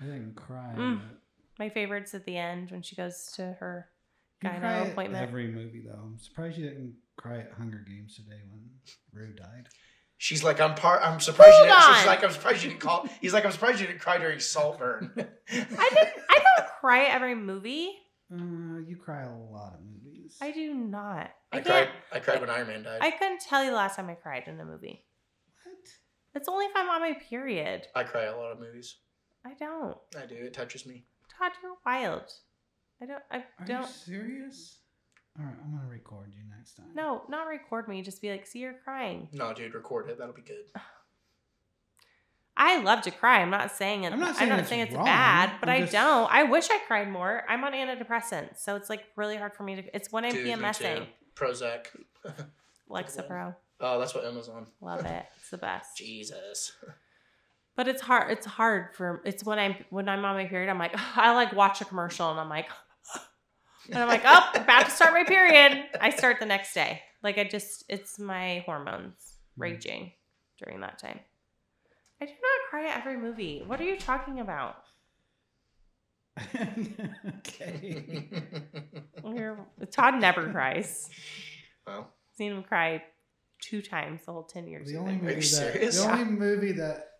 [0.00, 0.74] I didn't cry.
[0.76, 0.98] Mm.
[0.98, 1.18] but-
[1.56, 3.86] my favorite's at the end when she goes to her
[4.42, 5.22] You gyno cry at appointment.
[5.22, 6.00] Every movie though.
[6.02, 8.68] I'm surprised you didn't cry at Hunger Games today when
[9.12, 9.68] Rue died.
[10.16, 11.00] She's like, I'm part.
[11.02, 11.52] I'm surprised.
[11.58, 12.06] You didn't, she's on.
[12.06, 13.06] like, I'm surprised you didn't call.
[13.20, 15.12] He's like, I'm surprised you didn't cry during Saltburn.
[15.18, 16.12] I didn't.
[16.30, 17.90] I don't cry at every movie.
[18.32, 20.38] Uh, you cry a lot of movies.
[20.40, 21.30] I do not.
[21.52, 21.66] I, I can't.
[21.66, 21.88] cried.
[22.12, 22.98] I cried when Iron Man died.
[23.02, 25.04] I couldn't tell you the last time I cried in a movie.
[25.64, 25.76] What?
[26.34, 27.86] It's only if I'm on my period.
[27.94, 28.96] I cry a lot of movies.
[29.44, 29.96] I don't.
[30.16, 30.36] I do.
[30.36, 31.04] It touches me.
[31.38, 32.22] Todd, you're wild.
[33.02, 33.22] I don't.
[33.30, 33.86] I Are you don't.
[33.88, 34.78] serious?
[35.38, 36.86] All right, I'm gonna record you next time.
[36.94, 38.02] No, not record me.
[38.02, 39.28] Just be like, see, you're crying.
[39.32, 40.18] No, dude, record it.
[40.18, 40.64] That'll be good.
[42.56, 43.40] I love to cry.
[43.40, 44.12] I'm not saying it.
[44.12, 45.04] I'm not I'm saying not it's saying it's wrong.
[45.04, 46.32] bad, but I'm I just- don't.
[46.32, 47.42] I wish I cried more.
[47.48, 49.96] I'm on antidepressants, so it's like really hard for me to.
[49.96, 50.98] It's when I'm Dude, me PMSing.
[50.98, 51.06] too.
[51.34, 51.86] Prozac.
[52.90, 54.66] Lexapro, Oh, that's what Emma's on.
[54.80, 55.24] love it.
[55.40, 55.96] It's the best.
[55.98, 56.72] Jesus.
[57.76, 58.30] But it's hard.
[58.30, 59.20] It's hard for.
[59.24, 60.70] It's when I'm when I'm on my period.
[60.70, 62.68] I'm like I like watch a commercial and I'm like,
[63.88, 65.84] and I'm like, oh, about to start my period.
[66.00, 67.02] I start the next day.
[67.22, 69.62] Like I just, it's my hormones mm.
[69.62, 70.12] raging
[70.62, 71.20] during that time.
[72.20, 73.62] I do not cry at every movie.
[73.66, 74.76] What are you talking about?
[77.38, 78.28] okay.
[79.24, 81.08] You're, Todd never cries.
[81.86, 83.02] well, Seen him cry
[83.60, 84.90] two times the whole ten years.
[84.90, 86.12] The only movie that the Yeah.
[86.12, 87.10] only movie that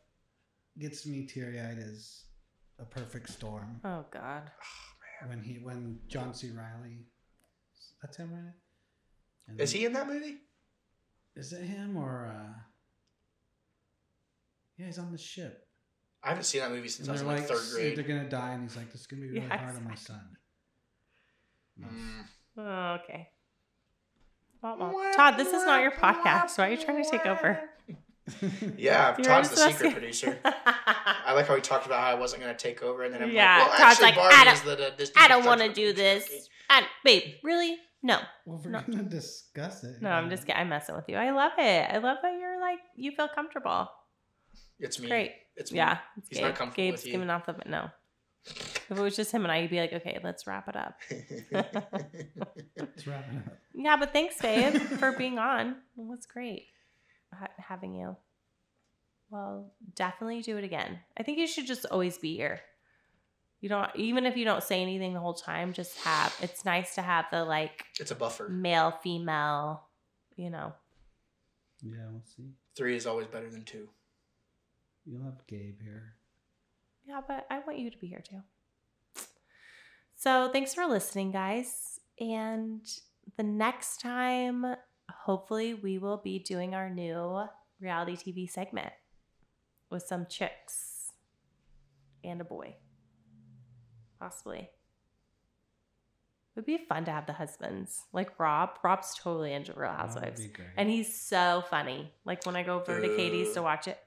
[0.78, 2.24] gets me teary eyed is
[2.80, 3.80] A Perfect Storm.
[3.84, 4.50] Oh God.
[5.28, 6.50] When he when John C.
[6.50, 7.06] Reilly,
[8.02, 8.52] that's him, right?
[9.48, 10.36] And is he in that movie?
[11.36, 12.52] is it him or uh
[14.76, 15.66] yeah he's on the ship
[16.22, 18.28] I haven't seen that movie since and I was in like like third they're gonna
[18.28, 20.14] die and he's like this is gonna be really Yeah, hard on my exactly.
[20.14, 20.36] son
[21.80, 22.24] Mm.
[22.56, 23.28] Oh, okay.
[24.62, 26.56] Well, well, Todd, this is not your podcast.
[26.56, 27.60] Why are you trying to take over?
[28.78, 30.38] Yeah, Todd's the secret to- producer.
[30.44, 33.22] I like how he talked about how I wasn't going to take over, and then
[33.22, 35.44] I'm Yeah, like, well, Todd's actually, like, Barbie I is the, the, this I don't
[35.44, 36.24] want to do this.
[36.26, 36.42] junkie.
[36.70, 37.76] And babe, really?
[38.02, 38.18] No.
[38.44, 38.82] well we're No.
[38.86, 40.60] gonna discuss it No, I'm just kidding.
[40.60, 41.16] I'm messing with you.
[41.16, 41.90] I love it.
[41.90, 43.88] I love that you're like you feel comfortable.
[44.78, 45.08] It's me.
[45.08, 45.32] Great.
[45.56, 45.78] It's me.
[45.78, 45.98] Yeah.
[46.18, 47.12] It's He's not comfortable Gabe's with you.
[47.12, 47.88] giving off the no.
[48.46, 50.98] If it was just him and I, you'd be like, okay, let's wrap it up.
[51.50, 53.56] Let's wrap it up.
[53.76, 55.70] Yeah, but thanks, babe, for being on.
[55.70, 56.66] It was great
[57.38, 58.16] ha- having you.
[59.30, 61.00] Well, definitely do it again.
[61.16, 62.60] I think you should just always be here.
[63.60, 66.36] You don't, even if you don't say anything the whole time, just have.
[66.42, 68.48] It's nice to have the like it's a buffer.
[68.48, 69.84] male, female,
[70.36, 70.72] you know.
[71.82, 73.88] yeah we'll see Three is always better than two.
[75.06, 76.14] you'll have Gabe here
[77.06, 78.42] Yeah, but I want you to be here too.
[80.16, 82.00] So thanks for listening, guys.
[82.20, 82.80] And
[83.36, 84.64] the next time,
[85.10, 87.44] hopefully, we will be doing our new
[87.80, 88.92] reality TV segment
[89.90, 91.12] with some chicks
[92.22, 92.76] and a boy.
[94.18, 94.58] Possibly.
[96.56, 98.04] It would be fun to have the husbands.
[98.12, 98.78] Like Rob.
[98.84, 100.40] Rob's totally into Real Housewives.
[100.76, 102.12] And he's so funny.
[102.24, 103.98] Like when I go over to Katie's to watch it,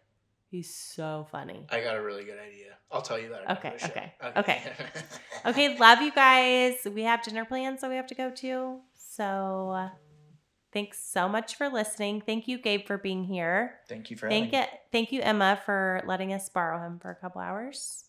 [0.50, 1.68] he's so funny.
[1.70, 2.78] I got a really good idea.
[2.89, 3.43] I'll tell you that.
[3.48, 3.91] after Okay, the show.
[3.91, 4.62] okay, okay.
[5.45, 6.76] Okay, love you guys.
[6.91, 8.80] We have dinner plans that we have to go to.
[8.95, 9.89] So uh,
[10.78, 12.21] thanks so much for listening.
[12.21, 13.80] Thank you, Gabe, for being here.
[13.89, 14.69] Thank you for Thank having it.
[14.91, 18.05] Thank you, Emma, for letting us borrow him for a couple hours.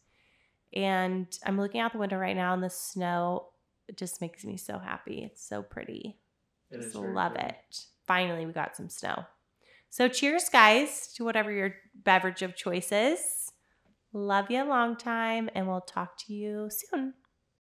[0.74, 3.46] And I'm looking out the window right now, and the snow
[3.96, 5.22] just makes me so happy.
[5.24, 5.92] It's so pretty.
[5.92, 6.18] me.
[6.70, 7.48] It is Just love pretty.
[7.48, 7.86] it.
[8.06, 9.24] Finally, we got some snow.
[9.88, 13.50] So, cheers, guys, to whatever your beverage of choice is.
[14.12, 17.14] Love you a long time, and we'll talk to you soon.